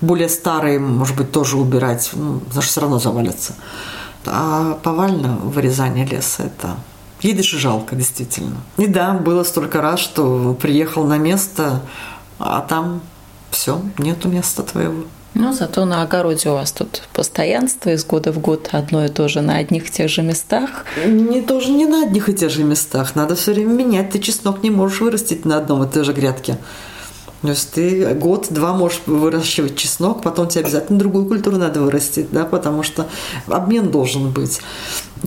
более 0.00 0.28
старые, 0.28 0.80
может 0.80 1.16
быть, 1.16 1.30
тоже 1.30 1.56
убирать, 1.56 2.10
ну, 2.12 2.40
потому 2.40 2.62
что 2.62 2.70
все 2.70 2.80
равно 2.80 2.98
завалятся. 2.98 3.54
А 4.24 4.78
повально 4.82 5.36
вырезание 5.36 6.04
леса– 6.04 6.42
это 6.44 6.76
Едешь 7.20 7.54
и 7.54 7.58
жалко, 7.58 7.96
действительно. 7.96 8.56
И 8.76 8.86
да, 8.86 9.14
было 9.14 9.42
столько 9.42 9.80
раз, 9.80 10.00
что 10.00 10.56
приехал 10.60 11.04
на 11.04 11.16
место, 11.16 11.82
а 12.38 12.60
там 12.60 13.00
все, 13.50 13.80
нету 13.98 14.28
места 14.28 14.62
твоего. 14.62 15.04
Ну, 15.38 15.52
зато 15.52 15.84
на 15.84 16.02
огороде 16.02 16.48
у 16.48 16.52
вас 16.52 16.72
тут 16.72 17.02
постоянство 17.12 17.90
из 17.90 18.06
года 18.06 18.32
в 18.32 18.38
год 18.38 18.70
одно 18.72 19.04
и 19.04 19.08
то 19.08 19.28
же 19.28 19.42
на 19.42 19.56
одних 19.58 19.88
и 19.88 19.92
тех 19.92 20.08
же 20.08 20.22
местах. 20.22 20.86
Не 21.06 21.42
тоже 21.42 21.72
не 21.72 21.84
на 21.84 22.04
одних 22.04 22.30
и 22.30 22.34
тех 22.34 22.50
же 22.50 22.64
местах. 22.64 23.14
Надо 23.16 23.34
все 23.34 23.52
время 23.52 23.74
менять. 23.74 24.10
Ты 24.10 24.18
чеснок 24.18 24.62
не 24.62 24.70
можешь 24.70 25.00
вырастить 25.00 25.44
на 25.44 25.58
одном 25.58 25.84
и 25.84 25.92
той 25.92 26.04
же 26.04 26.14
грядке. 26.14 26.56
То 27.46 27.52
есть 27.52 27.70
ты 27.70 28.12
год-два 28.14 28.72
можешь 28.72 29.02
выращивать 29.06 29.76
чеснок, 29.76 30.20
потом 30.20 30.48
тебе 30.48 30.62
обязательно 30.62 30.98
другую 30.98 31.26
культуру 31.26 31.56
надо 31.58 31.80
вырастить, 31.80 32.32
да, 32.32 32.44
потому 32.44 32.82
что 32.82 33.06
обмен 33.46 33.88
должен 33.92 34.32
быть. 34.32 34.60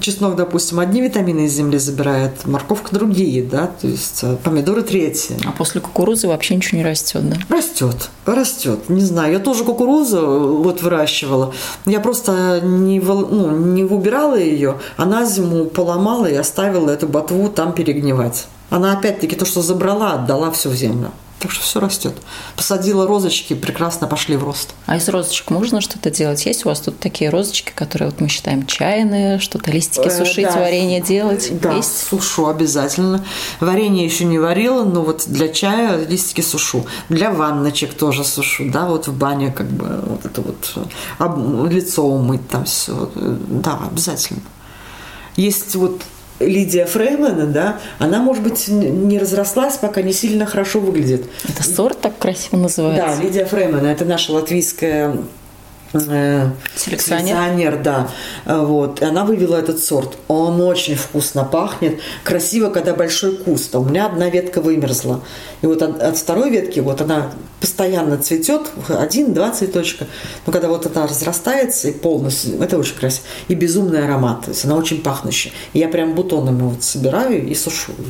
Чеснок, 0.02 0.36
допустим, 0.36 0.82
одни 0.82 1.02
витамины 1.02 1.46
из 1.46 1.54
земли 1.54 1.78
забирает, 1.78 2.46
морковка 2.46 2.94
другие, 2.94 3.42
да, 3.42 3.68
то 3.68 3.88
есть 3.88 4.20
э, 4.24 4.36
помидоры 4.44 4.82
третьи. 4.82 5.38
А 5.46 5.52
после 5.52 5.80
кукурузы 5.80 6.28
вообще 6.28 6.58
ничего 6.58 6.78
не 6.78 6.84
растет, 6.84 7.28
да? 7.28 7.38
Растет, 7.56 8.10
растет. 8.26 8.90
Не 8.90 9.02
знаю, 9.02 9.32
я 9.32 9.40
тоже 9.40 9.64
кукурузу 9.64 10.18
э, 10.18 10.62
вот 10.64 10.82
выращивала. 10.82 11.54
Я 11.86 12.02
просто 12.02 12.60
не, 12.62 13.00
ну, 13.00 13.52
не 13.52 13.86
выбирала 13.86 14.38
ее, 14.38 14.78
а 14.98 15.06
на 15.06 15.24
зиму 15.24 15.66
поломала 15.66 16.26
и 16.26 16.36
оставила 16.36 16.90
эту 16.90 17.08
ботву 17.08 17.48
там 17.48 17.72
перегнивать. 17.72 18.48
Она 18.70 18.92
опять-таки 18.92 19.38
то, 19.38 19.46
что 19.46 19.62
забрала, 19.62 20.14
отдала 20.14 20.52
все 20.52 20.70
в 20.70 20.76
землю. 20.76 21.12
Так 21.40 21.52
что 21.52 21.64
все 21.64 21.80
растет. 21.80 22.14
Посадила 22.58 23.08
розочки, 23.08 23.54
прекрасно 23.54 24.08
пошли 24.08 24.36
в 24.36 24.44
рост. 24.44 24.72
А 24.88 24.98
из 24.98 25.08
розочек 25.08 25.50
можно 25.52 25.80
что-то 25.80 26.12
делать? 26.12 26.46
Есть 26.46 26.66
у 26.66 26.70
вас 26.70 26.82
тут 26.82 27.00
такие 27.00 27.30
розочки, 27.30 27.72
которые 27.74 28.10
вот 28.10 28.20
мы 28.20 28.28
считаем 28.28 28.66
чайные, 28.66 29.40
что-то 29.40 29.72
листики 29.72 30.08
э, 30.08 30.12
сушить, 30.12 30.46
э, 30.46 30.54
да. 30.54 30.60
варенье 30.60 31.00
делать? 31.00 31.50
Да, 31.62 31.74
Есть? 31.74 32.08
сушу 32.10 32.48
обязательно. 32.48 33.24
Варенье 33.62 34.04
еще 34.04 34.26
не 34.26 34.38
варила, 34.38 34.84
но 34.84 35.02
вот 35.02 35.24
для 35.28 35.48
чая 35.48 36.06
листики 36.06 36.42
сушу. 36.42 36.86
Для 37.08 37.32
ванночек 37.32 37.94
тоже 37.94 38.26
сушу, 38.26 38.70
да, 38.70 38.86
вот 38.86 39.08
в 39.08 39.18
бане 39.18 39.52
как 39.52 39.68
бы 39.68 40.04
вот 40.06 40.26
это 40.26 40.42
вот 40.42 40.90
об, 41.20 41.72
лицо 41.72 42.04
умыть 42.06 42.48
там 42.50 42.66
все. 42.66 43.10
Да, 43.16 43.80
обязательно. 43.90 44.42
Есть 45.38 45.76
вот 45.76 46.02
Лидия 46.40 46.86
Фреймана, 46.86 47.46
да, 47.46 47.80
она, 47.98 48.20
может 48.20 48.44
быть, 48.44 48.68
не 48.68 49.20
разрослась, 49.20 49.78
пока 49.78 50.02
не 50.02 50.14
сильно 50.14 50.46
хорошо 50.46 50.80
выглядит. 50.80 51.26
Это 51.48 51.64
сорт 51.64 52.00
так 52.00 52.18
красиво 52.18 52.58
называется? 52.58 53.18
Да, 53.18 53.24
Лидия 53.24 53.46
Фреймана, 53.46 53.88
это 53.88 54.06
наша 54.06 54.32
латвийская 54.34 55.18
Селекционер? 55.92 56.54
селекционер, 56.76 57.82
да. 57.82 58.10
Э, 58.46 58.60
Вот. 58.64 59.02
И 59.02 59.06
она 59.06 59.26
вывела 59.26 59.56
этот 59.56 59.84
сорт. 59.84 60.18
Он 60.28 60.62
очень 60.62 60.96
вкусно 60.96 61.44
пахнет. 61.44 62.00
Красиво, 62.24 62.70
когда 62.70 62.94
большой 62.94 63.38
куст. 63.38 63.74
А 63.74 63.80
у 63.80 63.86
меня 63.86 64.06
одна 64.06 64.30
ветка 64.30 64.62
вымерзла. 64.62 65.22
И 65.62 65.66
вот 65.66 65.82
от, 65.82 66.02
от 66.02 66.18
второй 66.18 66.52
ветки, 66.52 66.80
вот 66.80 67.02
она 67.02 67.32
постоянно 67.60 68.18
цветет, 68.18 68.70
один-два 68.88 69.52
цветочка. 69.52 70.06
Но 70.46 70.54
когда 70.54 70.70
вот 70.70 70.86
она 70.86 71.08
разрастается 71.08 71.90
и 71.90 71.92
полностью, 71.92 72.62
это 72.62 72.78
очень 72.78 72.96
красиво. 72.96 73.26
И 73.48 73.56
безумный 73.56 74.06
аромат. 74.06 74.46
То 74.46 74.52
есть 74.52 74.66
она 74.66 74.76
очень 74.76 75.02
пахнущая. 75.02 75.54
И 75.74 75.80
я 75.80 75.90
прям 75.90 76.14
бутонами 76.14 76.62
вот 76.62 76.84
собираю 76.84 77.48
и 77.48 77.56
сушу 77.56 77.94
ее. 77.98 78.06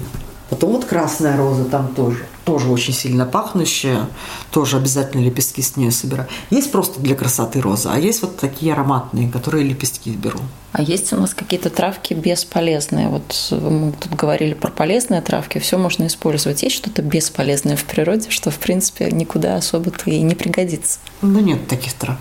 Потом 0.50 0.72
вот 0.72 0.86
красная 0.86 1.38
роза 1.38 1.66
там 1.66 1.94
тоже. 1.94 2.26
Тоже 2.44 2.70
очень 2.70 2.94
сильно 2.94 3.26
пахнущая. 3.26 4.08
Тоже 4.52 4.78
обязательно 4.78 5.22
лепестки 5.22 5.62
с 5.62 5.78
нее 5.78 5.92
собираю. 5.92 6.28
Есть 6.50 6.72
просто 6.72 7.00
для 7.00 7.16
красоты 7.16 7.62
роза, 7.62 7.94
а 7.94 8.00
есть 8.00 8.22
вот 8.22 8.38
такие 8.38 8.74
ароматные, 8.74 9.30
которые 9.30 9.64
лепестки 9.64 10.10
беру. 10.12 10.40
А 10.72 10.82
есть 10.82 11.14
у 11.14 11.18
нас 11.18 11.34
какие-то 11.34 11.70
травки 11.70 12.14
бесполезные? 12.14 13.10
Вот 13.10 13.48
мы 13.52 13.92
тут 13.92 14.14
говорили 14.16 14.54
про 14.54 14.72
полезные 14.72 15.22
травки, 15.22 15.60
все 15.60 15.78
можно 15.78 16.08
использовать. 16.08 16.64
Есть 16.64 16.76
что-то 16.76 17.02
бесполезное 17.02 17.76
в 17.76 17.84
природе, 17.84 18.30
что, 18.30 18.52
в 18.52 18.58
принципе, 18.58 19.10
никуда 19.12 19.56
особо-то 19.56 20.10
и 20.10 20.22
не 20.22 20.36
пригодится? 20.36 21.00
Ну, 21.22 21.40
нет 21.40 21.68
таких 21.68 21.94
трав. 21.94 22.18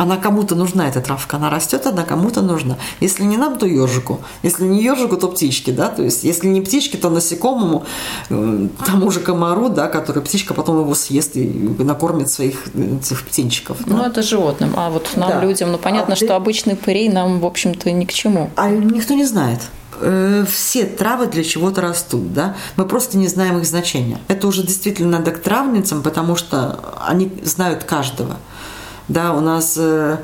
Она 0.00 0.16
кому-то 0.16 0.54
нужна, 0.54 0.88
эта 0.88 1.02
травка. 1.02 1.36
Она 1.36 1.50
растет, 1.50 1.86
она 1.86 2.04
кому-то 2.04 2.40
нужна. 2.40 2.76
Если 3.00 3.22
не 3.24 3.36
нам, 3.36 3.58
то 3.58 3.66
ежику. 3.66 4.20
Если 4.42 4.64
не 4.64 4.82
ежику, 4.82 5.16
то 5.18 5.28
птичке, 5.28 5.72
да. 5.72 5.88
То 5.88 6.02
есть, 6.02 6.24
если 6.24 6.48
не 6.48 6.62
птичке, 6.62 6.96
то 6.96 7.10
насекомому, 7.10 7.84
э, 8.30 8.68
тому 8.86 9.10
же 9.10 9.20
комару, 9.20 9.68
да, 9.68 9.88
который 9.88 10.22
птичка 10.22 10.54
потом 10.54 10.80
его 10.80 10.94
съест 10.94 11.36
и 11.36 11.44
накормит 11.78 12.30
своих 12.30 12.68
этих 12.74 13.26
птенчиков. 13.26 13.76
Ну, 13.86 13.98
да. 13.98 14.06
это 14.06 14.22
животным. 14.22 14.72
А 14.74 14.88
вот 14.88 15.06
нам, 15.16 15.28
Да. 15.28 15.40
людям, 15.42 15.70
ну, 15.70 15.76
понятно, 15.78 16.14
А 16.14 16.16
что 16.16 16.28
ты- 16.28 16.32
обычный 16.32 16.76
пырей 16.76 17.10
нам, 17.10 17.40
в 17.40 17.44
общем-то, 17.44 17.90
ни 17.92 18.06
к 18.06 18.12
чему. 18.14 18.48
А 18.56 18.70
никто 18.70 19.12
не 19.12 19.26
знает. 19.26 19.60
Э, 20.00 20.46
Все 20.50 20.86
травы 20.86 21.26
для 21.26 21.44
чего-то 21.44 21.82
растут, 21.82 22.32
да? 22.32 22.54
Мы 22.76 22.86
просто 22.86 23.18
не 23.18 23.28
знаем 23.28 23.58
их 23.58 23.66
значения. 23.66 24.16
Это 24.28 24.46
уже 24.48 24.62
действительно 24.62 25.18
надо 25.18 25.30
к 25.30 25.40
травницам, 25.42 26.02
потому 26.02 26.36
что 26.36 26.80
они 27.06 27.30
знают 27.44 27.84
каждого. 27.84 28.36
Да, 29.10 29.32
у 29.32 29.40
нас 29.40 29.74
э, 29.76 30.18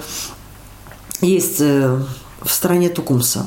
есть 1.20 1.60
э, 1.60 1.98
в 2.40 2.50
стране 2.52 2.88
Тукумса 2.88 3.46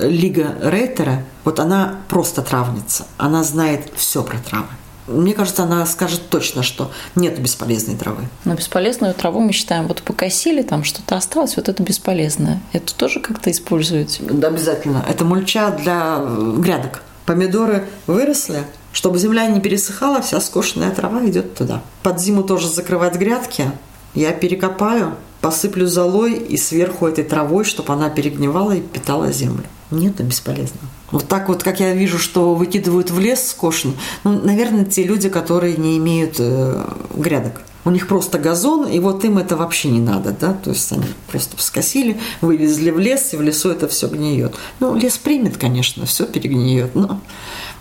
Лига 0.00 0.54
Рейтера, 0.62 1.24
вот 1.42 1.58
она 1.58 1.96
просто 2.06 2.42
травница, 2.42 3.04
она 3.16 3.42
знает 3.42 3.92
все 3.96 4.22
про 4.22 4.38
травы. 4.38 4.68
Мне 5.08 5.34
кажется, 5.34 5.64
она 5.64 5.84
скажет 5.84 6.28
точно, 6.28 6.62
что 6.62 6.92
нет 7.16 7.40
бесполезной 7.40 7.96
травы. 7.96 8.28
Но 8.44 8.54
бесполезную 8.54 9.14
траву 9.14 9.40
мы 9.40 9.50
считаем, 9.50 9.88
вот 9.88 10.02
покосили, 10.02 10.62
там 10.62 10.84
что-то 10.84 11.16
осталось, 11.16 11.56
вот 11.56 11.68
это 11.68 11.82
бесполезное. 11.82 12.60
Это 12.72 12.94
тоже 12.94 13.18
как-то 13.18 13.50
используете? 13.50 14.22
Да, 14.30 14.46
обязательно. 14.46 15.04
Это 15.08 15.24
мульча 15.24 15.70
для 15.72 16.18
э, 16.20 16.54
грядок. 16.58 17.02
Помидоры 17.26 17.88
выросли, 18.06 18.62
чтобы 18.92 19.18
земля 19.18 19.48
не 19.48 19.58
пересыхала, 19.58 20.22
вся 20.22 20.40
скошенная 20.40 20.92
трава 20.92 21.26
идет 21.26 21.56
туда. 21.56 21.82
Под 22.04 22.20
зиму 22.20 22.44
тоже 22.44 22.68
закрывать 22.68 23.16
грядки. 23.16 23.72
Я 24.18 24.32
перекопаю, 24.32 25.14
посыплю 25.40 25.86
золой 25.86 26.34
и 26.34 26.56
сверху 26.56 27.06
этой 27.06 27.22
травой, 27.22 27.64
чтобы 27.64 27.92
она 27.92 28.10
перегнивала 28.10 28.72
и 28.72 28.80
питала 28.80 29.30
землю. 29.30 29.62
Нет, 29.92 30.14
это 30.14 30.24
бесполезно. 30.24 30.80
Вот 31.12 31.28
так 31.28 31.46
вот, 31.48 31.62
как 31.62 31.78
я 31.78 31.94
вижу, 31.94 32.18
что 32.18 32.56
выкидывают 32.56 33.12
в 33.12 33.20
лес 33.20 33.48
скошенный, 33.48 33.94
ну, 34.24 34.32
наверное, 34.42 34.84
те 34.84 35.04
люди, 35.04 35.28
которые 35.28 35.76
не 35.76 35.96
имеют 35.98 36.34
э, 36.40 36.84
грядок. 37.14 37.60
У 37.84 37.90
них 37.90 38.08
просто 38.08 38.40
газон, 38.40 38.88
и 38.88 38.98
вот 38.98 39.24
им 39.24 39.38
это 39.38 39.56
вообще 39.56 39.88
не 39.88 40.00
надо, 40.00 40.32
да, 40.32 40.52
то 40.52 40.70
есть 40.70 40.90
они 40.90 41.06
просто 41.30 41.56
вскосили, 41.56 42.18
вывезли 42.40 42.90
в 42.90 42.98
лес, 42.98 43.32
и 43.32 43.36
в 43.36 43.40
лесу 43.40 43.70
это 43.70 43.86
все 43.86 44.08
гниет. 44.08 44.56
Ну, 44.80 44.96
лес 44.96 45.16
примет, 45.16 45.58
конечно, 45.58 46.06
все 46.06 46.26
перегниет, 46.26 46.96
но 46.96 47.20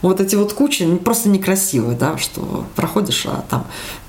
вот 0.04 0.22
эти 0.22 0.36
вот 0.36 0.54
кучи 0.54 0.84
ну, 0.84 0.98
просто 0.98 1.30
некрасиво, 1.30 1.94
да, 1.94 2.18
что 2.18 2.66
проходишь, 2.76 3.26
а 3.26 3.44
там 3.50 3.66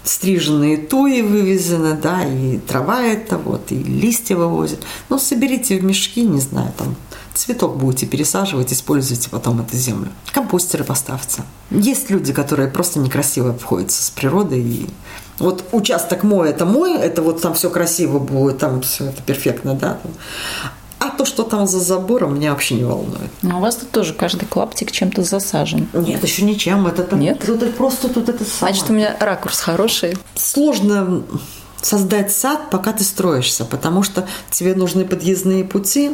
стриженные 0.09 0.77
туи 0.77 1.23
вывезены, 1.23 1.95
да, 1.95 2.25
и 2.25 2.59
трава 2.59 3.03
это 3.03 3.37
вот, 3.39 3.71
и 3.71 3.77
листья 3.77 4.37
вывозят. 4.37 4.81
Ну, 5.09 5.19
соберите 5.19 5.79
в 5.79 5.85
мешки, 5.85 6.23
не 6.23 6.41
знаю, 6.41 6.73
там 6.77 6.97
цветок 7.35 7.77
будете 7.77 8.07
пересаживать, 8.07 8.73
используйте 8.73 9.31
потом 9.31 9.61
эту 9.61 9.77
землю. 9.77 10.11
Компостеры 10.33 10.85
поставьте. 10.85 11.43
Есть 11.71 12.11
люди, 12.11 12.33
которые 12.33 12.69
просто 12.69 12.99
некрасиво 12.99 13.51
обходятся 13.51 14.03
с 14.03 14.11
природой. 14.11 14.61
И 14.61 14.87
вот 15.39 15.65
участок 15.73 16.25
мой, 16.25 16.51
это 16.51 16.65
мой, 16.65 16.95
это 16.95 17.23
вот 17.23 17.41
там 17.41 17.55
все 17.55 17.71
красиво 17.71 18.19
будет, 18.19 18.59
там 18.59 18.81
все 18.81 19.07
это 19.07 19.23
перфектно, 19.23 19.75
да. 19.75 19.99
А 20.99 21.11
то, 21.11 21.25
что 21.25 21.45
там 21.45 21.67
за 21.67 21.79
забором, 21.79 22.37
меня 22.37 22.53
вообще 22.53 22.75
не 22.75 22.85
волнует. 22.85 23.31
Но 23.43 23.59
у 23.59 23.61
вас 23.61 23.77
тут 23.77 23.91
тоже 23.91 24.15
каждый 24.15 24.47
клаптик 24.47 24.91
чем-то 24.91 25.23
засажен. 25.23 25.89
Нет, 25.93 26.23
еще 26.23 26.43
ничем. 26.43 26.87
Это 26.87 27.05
там, 27.05 27.21
Нет? 27.21 27.43
Тут 27.45 27.63
это 27.63 27.73
просто 27.73 28.09
тут 28.09 28.29
это 28.29 28.45
самое. 28.45 28.75
Значит, 28.75 28.91
у 28.91 28.93
меня 28.93 29.17
ракурс 29.21 29.61
хороший. 29.61 30.17
сложно 30.35 31.23
создать 31.81 32.33
сад, 32.33 32.71
пока 32.71 32.93
ты 32.93 33.05
строишься, 33.05 33.65
потому 33.65 34.03
что 34.03 34.27
тебе 34.51 34.75
нужны 34.75 35.05
подъездные 35.05 35.65
пути, 35.65 36.11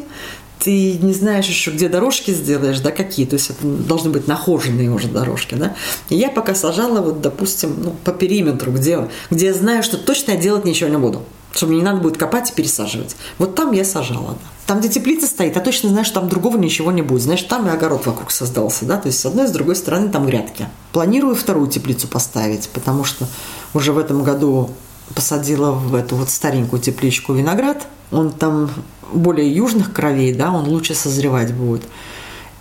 ты 0.59 0.94
не 0.94 1.12
знаешь 1.12 1.47
еще, 1.47 1.70
где 1.70 1.88
дорожки 1.88 2.31
сделаешь, 2.31 2.81
да, 2.81 2.90
какие, 2.90 3.27
то 3.27 3.35
есть 3.35 3.51
это 3.51 3.66
должны 3.66 4.11
быть 4.11 4.27
нахоженные 4.27 4.90
уже 4.90 5.09
дорожки, 5.09 5.55
да. 5.55 5.75
И 6.09 6.16
я 6.16 6.31
пока 6.31 6.55
сажала, 6.55 7.01
вот, 7.01 7.20
допустим, 7.20 7.77
ну, 7.83 7.94
по 8.05 8.12
периметру, 8.12 8.73
где, 8.73 9.09
где 9.31 9.47
я 9.47 9.55
знаю, 9.55 9.83
что 9.83 9.99
точно 9.99 10.33
я 10.33 10.37
делать 10.38 10.64
ничего 10.64 10.88
не 10.88 10.97
буду, 10.97 11.23
чтобы 11.55 11.73
мне 11.73 11.81
не 11.81 11.85
надо 11.85 12.01
будет 12.01 12.17
копать 12.17 12.51
и 12.51 12.55
пересаживать. 12.55 13.17
Вот 13.38 13.55
там 13.55 13.73
я 13.73 13.85
сажала, 13.85 14.33
да. 14.33 14.49
Там, 14.67 14.81
где 14.81 14.88
теплица 14.88 15.27
стоит, 15.27 15.57
я 15.57 15.61
точно 15.61 15.90
знаю, 15.90 16.07
что 16.07 16.21
там 16.21 16.29
другого 16.29 16.57
ничего 16.57 16.90
не 16.90 17.03
будет. 17.03 17.23
Знаешь, 17.23 17.43
там 17.43 17.67
и 17.67 17.71
огород 17.71 18.07
вокруг 18.07 18.31
создался, 18.31 18.87
да, 18.87 18.97
то 18.97 19.09
есть 19.09 19.21
с 19.21 19.27
одной 19.27 19.45
и 19.45 19.49
с 19.49 19.51
другой 19.51 19.77
стороны 19.77 20.09
там 20.09 20.27
грядки. 20.27 20.69
Планирую 20.93 21.35
вторую 21.35 21.69
теплицу 21.69 22.09
поставить, 22.09 22.71
потому 22.71 23.05
что 23.05 23.27
уже 23.75 23.93
в 23.93 23.99
этом 23.99 24.23
году 24.25 24.71
посадила 25.14 25.73
в 25.73 25.95
эту 25.95 26.17
вот 26.17 26.31
старенькую 26.31 26.81
тепличку 26.81 27.35
виноград. 27.35 27.87
Он 28.11 28.31
там 28.31 28.71
более 29.12 29.55
южных 29.55 29.93
кровей, 29.93 30.33
да, 30.33 30.51
он 30.51 30.67
лучше 30.67 30.95
созревать 30.95 31.53
будет. 31.53 31.83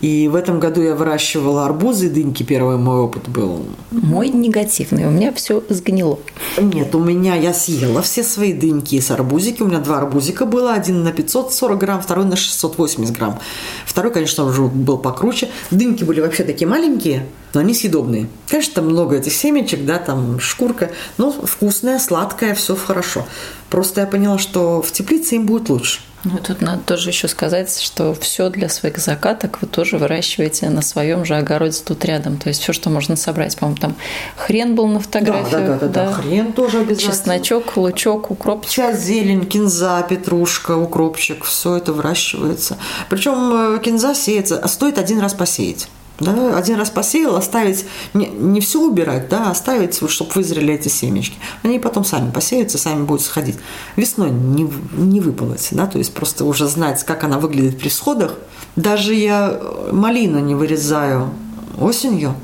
И 0.04 0.28
в 0.28 0.36
этом 0.36 0.60
году 0.60 0.82
я 0.82 0.96
выращивала 0.96 1.64
арбузы 1.64 2.08
и 2.08 2.10
дыньки. 2.10 2.44
Первый 2.44 2.76
мой 2.76 2.98
опыт 2.98 3.30
был. 3.30 3.64
Мой 3.92 4.28
негативный. 4.28 5.06
У 5.06 5.12
меня 5.12 5.32
все 5.32 5.64
сгнило. 5.70 6.20
Нет, 6.58 6.94
у 6.94 7.00
меня 7.00 7.36
я 7.36 7.54
съела 7.54 8.02
все 8.02 8.22
свои 8.22 8.52
дыньки 8.52 9.00
с 9.00 9.12
арбузики. 9.12 9.62
У 9.62 9.68
меня 9.68 9.80
два 9.80 10.00
арбузика 10.00 10.46
было. 10.46 10.74
Один 10.74 11.04
на 11.04 11.14
540 11.14 11.80
грамм, 11.80 12.02
второй 12.02 12.26
на 12.26 12.36
680 12.36 13.16
грамм. 13.16 13.40
Второй, 13.86 14.12
конечно, 14.12 14.44
уже 14.44 14.64
был 14.64 14.98
покруче. 14.98 15.48
Дыньки 15.72 16.04
были 16.04 16.20
вообще 16.20 16.44
такие 16.44 16.68
маленькие, 16.68 17.26
но 17.54 17.62
они 17.62 17.74
съедобные. 17.74 18.28
Конечно, 18.50 18.74
там 18.74 18.90
много 18.90 19.16
этих 19.16 19.32
семечек, 19.32 19.86
да, 19.86 20.00
там 20.00 20.38
шкурка. 20.42 20.92
Но 21.18 21.32
вкусная, 21.32 22.00
сладкая, 22.00 22.56
все 22.56 22.76
хорошо. 22.76 23.26
Просто 23.70 24.02
я 24.02 24.08
поняла, 24.08 24.38
что 24.38 24.82
в 24.82 24.92
теплице 24.92 25.36
им 25.36 25.46
будет 25.46 25.70
лучше. 25.70 26.02
Ну, 26.24 26.38
тут 26.38 26.62
надо 26.62 26.82
тоже 26.84 27.10
еще 27.10 27.28
сказать, 27.28 27.80
что 27.82 28.14
все 28.14 28.50
для 28.50 28.70
своих 28.70 28.98
закаток 28.98 29.62
вы 29.62 29.68
тоже 29.68 29.98
выращиваете 29.98 30.70
на 30.70 30.82
своем 30.82 31.26
же 31.26 31.36
огороде 31.36 31.80
тут 31.86 32.06
рядом. 32.06 32.38
То 32.38 32.48
есть 32.50 32.62
все, 32.62 32.72
что 32.72 32.90
можно 32.90 33.16
собрать. 33.16 33.58
По-моему, 33.58 33.80
там 33.80 33.96
хрен 34.38 34.76
был 34.76 34.88
на 34.88 35.00
фотографии. 35.02 35.52
Да, 35.52 35.60
да, 35.60 35.78
да, 35.80 35.88
да, 35.88 36.06
да. 36.06 36.14
Хрен 36.14 36.54
тоже 36.54 36.80
обязательно. 36.80 37.14
Чесночок, 37.14 37.76
лучок, 37.76 38.32
укроп. 38.32 38.66
Вся 38.66 38.94
зелень, 38.94 39.46
кинза, 39.46 40.06
петрушка, 40.08 40.78
укропчик, 40.78 41.44
все 41.44 41.76
это 41.76 41.92
выращивается. 41.92 42.78
Причем 43.10 43.76
э, 43.76 43.80
кинза 43.84 44.16
сеется, 44.16 44.60
а 44.60 44.68
стоит 44.70 44.98
один 44.98 45.20
раз 45.20 45.34
посеять. 45.34 45.90
Да, 46.20 46.56
один 46.56 46.78
раз 46.78 46.92
посеял, 46.92 47.36
оставить, 47.36 47.86
не, 48.14 48.28
не 48.28 48.62
все 48.62 48.80
убирать, 48.80 49.30
да, 49.30 49.50
оставить, 49.50 50.00
чтобы 50.10 50.32
вызрели 50.36 50.74
эти 50.74 50.88
семечки. 50.88 51.38
Они 51.64 51.80
потом 51.80 52.06
сами 52.06 52.30
посеются, 52.30 52.78
сами 52.78 53.04
будут 53.04 53.24
сходить. 53.24 53.56
Весной 53.96 54.30
не, 54.30 54.70
не 54.92 55.20
выполоть, 55.20 55.68
да, 55.72 55.88
то 55.88 55.98
есть 55.98 56.14
просто 56.14 56.46
уже 56.46 56.68
знать, 56.68 57.04
как 57.04 57.24
она 57.24 57.40
выглядит 57.40 57.80
при 57.80 57.90
всходах. 57.90 58.38
Даже 58.76 59.16
я 59.16 59.60
малину 59.92 60.40
не 60.40 60.54
вырезаю 60.54 61.32
осенью, 61.80 62.36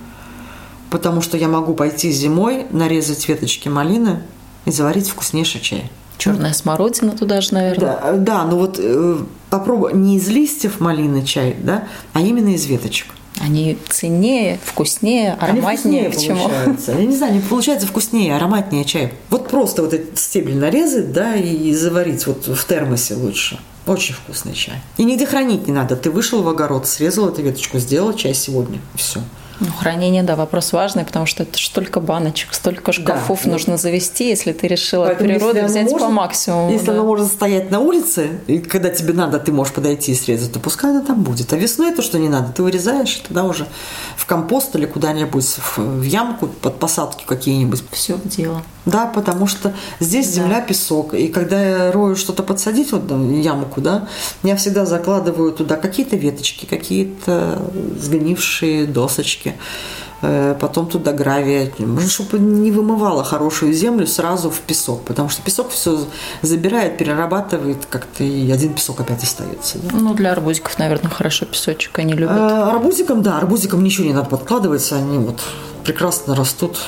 потому 0.89 1.21
что 1.21 1.37
я 1.37 1.47
могу 1.47 1.75
пойти 1.75 2.11
зимой, 2.11 2.65
нарезать 2.71 3.27
веточки 3.27 3.69
малины 3.69 4.23
и 4.65 4.71
заварить 4.71 5.09
вкуснейший 5.09 5.61
чай. 5.61 5.91
Черная 6.17 6.53
смородина 6.53 7.11
туда 7.11 7.39
же, 7.39 7.53
наверное. 7.53 7.97
Да, 8.01 8.13
да, 8.13 8.43
ну 8.45 8.57
вот 8.57 8.77
э, 8.77 9.19
попробуй 9.49 9.93
не 9.93 10.17
из 10.17 10.27
листьев 10.27 10.79
малины 10.79 11.23
чай, 11.23 11.55
да, 11.57 11.87
а 12.13 12.19
именно 12.19 12.49
из 12.49 12.65
веточек. 12.65 13.07
Они 13.39 13.77
ценнее, 13.89 14.59
вкуснее, 14.63 15.37
Они 15.39 15.59
ароматнее. 15.59 16.09
вкуснее 16.09 16.33
Почему? 16.35 16.49
получаются. 16.49 16.91
Я 16.91 17.05
не 17.05 17.15
знаю, 17.15 17.33
не 17.35 17.39
получается 17.39 17.87
вкуснее, 17.87 18.35
ароматнее 18.35 18.83
чай. 18.83 19.13
Вот 19.29 19.47
просто 19.47 19.81
вот 19.81 19.93
этот 19.93 20.17
стебель 20.19 20.57
нарезать, 20.57 21.13
да, 21.13 21.35
и 21.35 21.73
заварить 21.73 22.27
вот 22.27 22.47
в 22.47 22.65
термосе 22.67 23.15
лучше. 23.15 23.59
Очень 23.87 24.13
вкусный 24.15 24.53
чай. 24.53 24.75
И 24.97 25.03
нигде 25.03 25.25
хранить 25.25 25.67
не 25.67 25.73
надо. 25.73 25.95
Ты 25.95 26.11
вышел 26.11 26.43
в 26.43 26.49
огород, 26.49 26.85
срезал 26.87 27.29
эту 27.29 27.41
веточку, 27.41 27.79
сделал 27.79 28.13
чай 28.13 28.33
сегодня. 28.33 28.79
Все. 28.95 29.21
Ну, 29.59 29.67
хранение, 29.71 30.23
да, 30.23 30.35
вопрос 30.35 30.71
важный, 30.71 31.03
потому 31.03 31.25
что 31.25 31.43
это 31.43 31.57
столько 31.57 31.99
баночек, 31.99 32.53
столько 32.53 32.91
шкафов 32.91 33.41
да. 33.43 33.51
нужно 33.51 33.77
завести, 33.77 34.29
если 34.29 34.53
ты 34.53 34.67
решила 34.67 35.05
Поэтому, 35.05 35.29
природу 35.29 35.65
взять 35.65 35.89
может, 35.91 36.07
по 36.07 36.13
максимуму. 36.13 36.71
Если 36.71 36.87
да. 36.87 36.93
оно 36.93 37.03
может 37.03 37.27
стоять 37.27 37.69
на 37.69 37.79
улице, 37.79 38.39
и 38.47 38.59
когда 38.59 38.89
тебе 38.89 39.13
надо, 39.13 39.39
ты 39.39 39.51
можешь 39.51 39.73
подойти 39.73 40.13
и 40.13 40.15
срезать, 40.15 40.53
то 40.53 40.59
пускай 40.59 40.91
оно 40.91 41.01
там 41.01 41.23
будет. 41.23 41.51
А 41.51 41.57
весной 41.57 41.93
то, 41.93 42.01
что 42.01 42.19
не 42.19 42.29
надо, 42.29 42.53
ты 42.53 42.63
вырезаешь, 42.63 43.17
и 43.17 43.27
тогда 43.27 43.43
уже 43.43 43.67
в 44.15 44.25
компост 44.25 44.75
или 44.75 44.85
куда-нибудь 44.85 45.45
в, 45.45 45.77
в 45.77 46.03
ямку 46.03 46.47
под 46.47 46.79
посадки 46.79 47.23
какие-нибудь. 47.25 47.83
Все 47.91 48.15
в 48.15 48.27
дело. 48.27 48.63
Да, 48.89 49.05
потому 49.05 49.47
что 49.47 49.73
здесь 49.99 50.27
да. 50.27 50.33
земля, 50.43 50.61
песок. 50.61 51.13
И 51.13 51.27
когда 51.27 51.61
я 51.61 51.91
рою 51.91 52.15
что-то 52.15 52.43
подсадить, 52.43 52.91
вот 52.91 53.09
ямку, 53.09 53.81
да, 53.81 54.07
я 54.43 54.55
всегда 54.55 54.85
закладываю 54.85 55.51
туда 55.51 55.75
какие-то 55.75 56.15
веточки, 56.15 56.65
какие-то 56.65 57.61
сгнившие 57.99 58.85
досочки 58.85 59.55
э, 60.21 60.55
потом 60.59 60.87
туда 60.87 61.13
гравия, 61.13 61.71
чтобы 62.07 62.39
не 62.39 62.71
вымывала 62.71 63.23
хорошую 63.23 63.73
землю 63.73 64.07
сразу 64.07 64.49
в 64.49 64.59
песок, 64.59 65.03
потому 65.03 65.29
что 65.29 65.41
песок 65.41 65.69
все 65.69 66.05
забирает, 66.41 66.97
перерабатывает, 66.97 67.85
как-то 67.89 68.23
и 68.23 68.51
один 68.51 68.73
песок 68.73 68.99
опять 68.99 69.23
остается. 69.23 69.77
Да? 69.79 69.97
Ну, 69.97 70.13
для 70.13 70.31
арбузиков, 70.31 70.77
наверное, 70.79 71.11
хорошо 71.11 71.45
песочек, 71.45 71.97
они 71.99 72.13
любят. 72.13 72.37
А, 72.37 72.71
арбузикам, 72.71 73.21
да, 73.21 73.37
арбузикам 73.37 73.83
ничего 73.83 74.07
не 74.07 74.13
надо 74.13 74.29
подкладывать, 74.29 74.91
они 74.91 75.17
вот 75.17 75.39
прекрасно 75.83 76.35
растут 76.35 76.79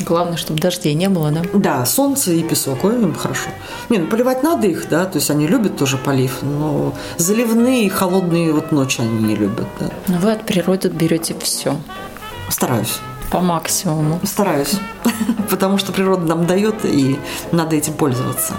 Главное, 0.00 0.36
чтобы 0.36 0.60
дождей 0.60 0.94
не 0.94 1.08
было, 1.08 1.30
да? 1.30 1.42
Да, 1.54 1.86
солнце 1.86 2.32
и 2.32 2.42
песок, 2.42 2.84
ой, 2.84 2.94
им 2.94 3.14
хорошо. 3.14 3.48
Не, 3.88 3.98
ну 3.98 4.06
поливать 4.06 4.42
надо 4.42 4.66
их, 4.66 4.88
да, 4.88 5.06
то 5.06 5.16
есть 5.16 5.30
они 5.30 5.46
любят 5.46 5.76
тоже 5.76 5.96
полив, 5.96 6.38
но 6.42 6.94
заливные, 7.16 7.88
холодные 7.88 8.52
вот 8.52 8.72
ночи 8.72 9.00
они 9.00 9.22
не 9.22 9.34
любят, 9.34 9.66
да. 9.80 9.90
Но 10.08 10.18
вы 10.18 10.32
от 10.32 10.44
природы 10.44 10.88
берете 10.88 11.34
все. 11.40 11.76
Стараюсь. 12.50 12.98
По 13.30 13.40
максимуму. 13.40 14.20
Стараюсь, 14.22 14.74
потому 15.50 15.78
что 15.78 15.92
природа 15.92 16.26
нам 16.26 16.46
дает, 16.46 16.84
и 16.84 17.18
надо 17.52 17.74
этим 17.74 17.94
пользоваться. 17.94 18.54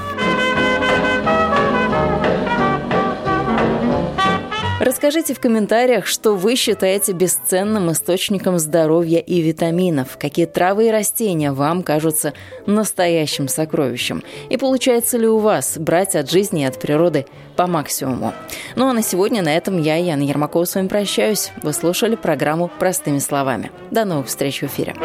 Расскажите 4.88 5.33
в 5.33 5.41
комментариях, 5.41 6.05
что 6.05 6.33
вы 6.33 6.55
считаете 6.55 7.11
бесценным 7.11 7.91
источником 7.91 8.57
здоровья 8.57 9.19
и 9.19 9.41
витаминов, 9.41 10.17
какие 10.17 10.45
травы 10.45 10.88
и 10.88 10.91
растения 10.91 11.51
вам 11.51 11.83
кажутся 11.83 12.31
настоящим 12.65 13.49
сокровищем, 13.49 14.23
и 14.49 14.55
получается 14.55 15.17
ли 15.17 15.27
у 15.27 15.39
вас 15.39 15.77
брать 15.77 16.15
от 16.15 16.31
жизни 16.31 16.61
и 16.61 16.65
от 16.65 16.79
природы 16.79 17.25
по 17.57 17.67
максимуму. 17.67 18.33
Ну 18.77 18.88
а 18.88 18.93
на 18.93 19.03
сегодня 19.03 19.41
на 19.41 19.53
этом 19.53 19.77
я, 19.77 19.97
Яна 19.97 20.23
Ермакова, 20.23 20.63
с 20.63 20.75
вами 20.75 20.88
прощаюсь. 20.88 21.51
Вы 21.63 21.73
слушали 21.73 22.15
программу 22.15 22.71
«Простыми 22.79 23.19
словами». 23.19 23.71
До 23.91 24.05
новых 24.05 24.27
встреч 24.27 24.61
в 24.61 24.67
эфире. 24.67 24.95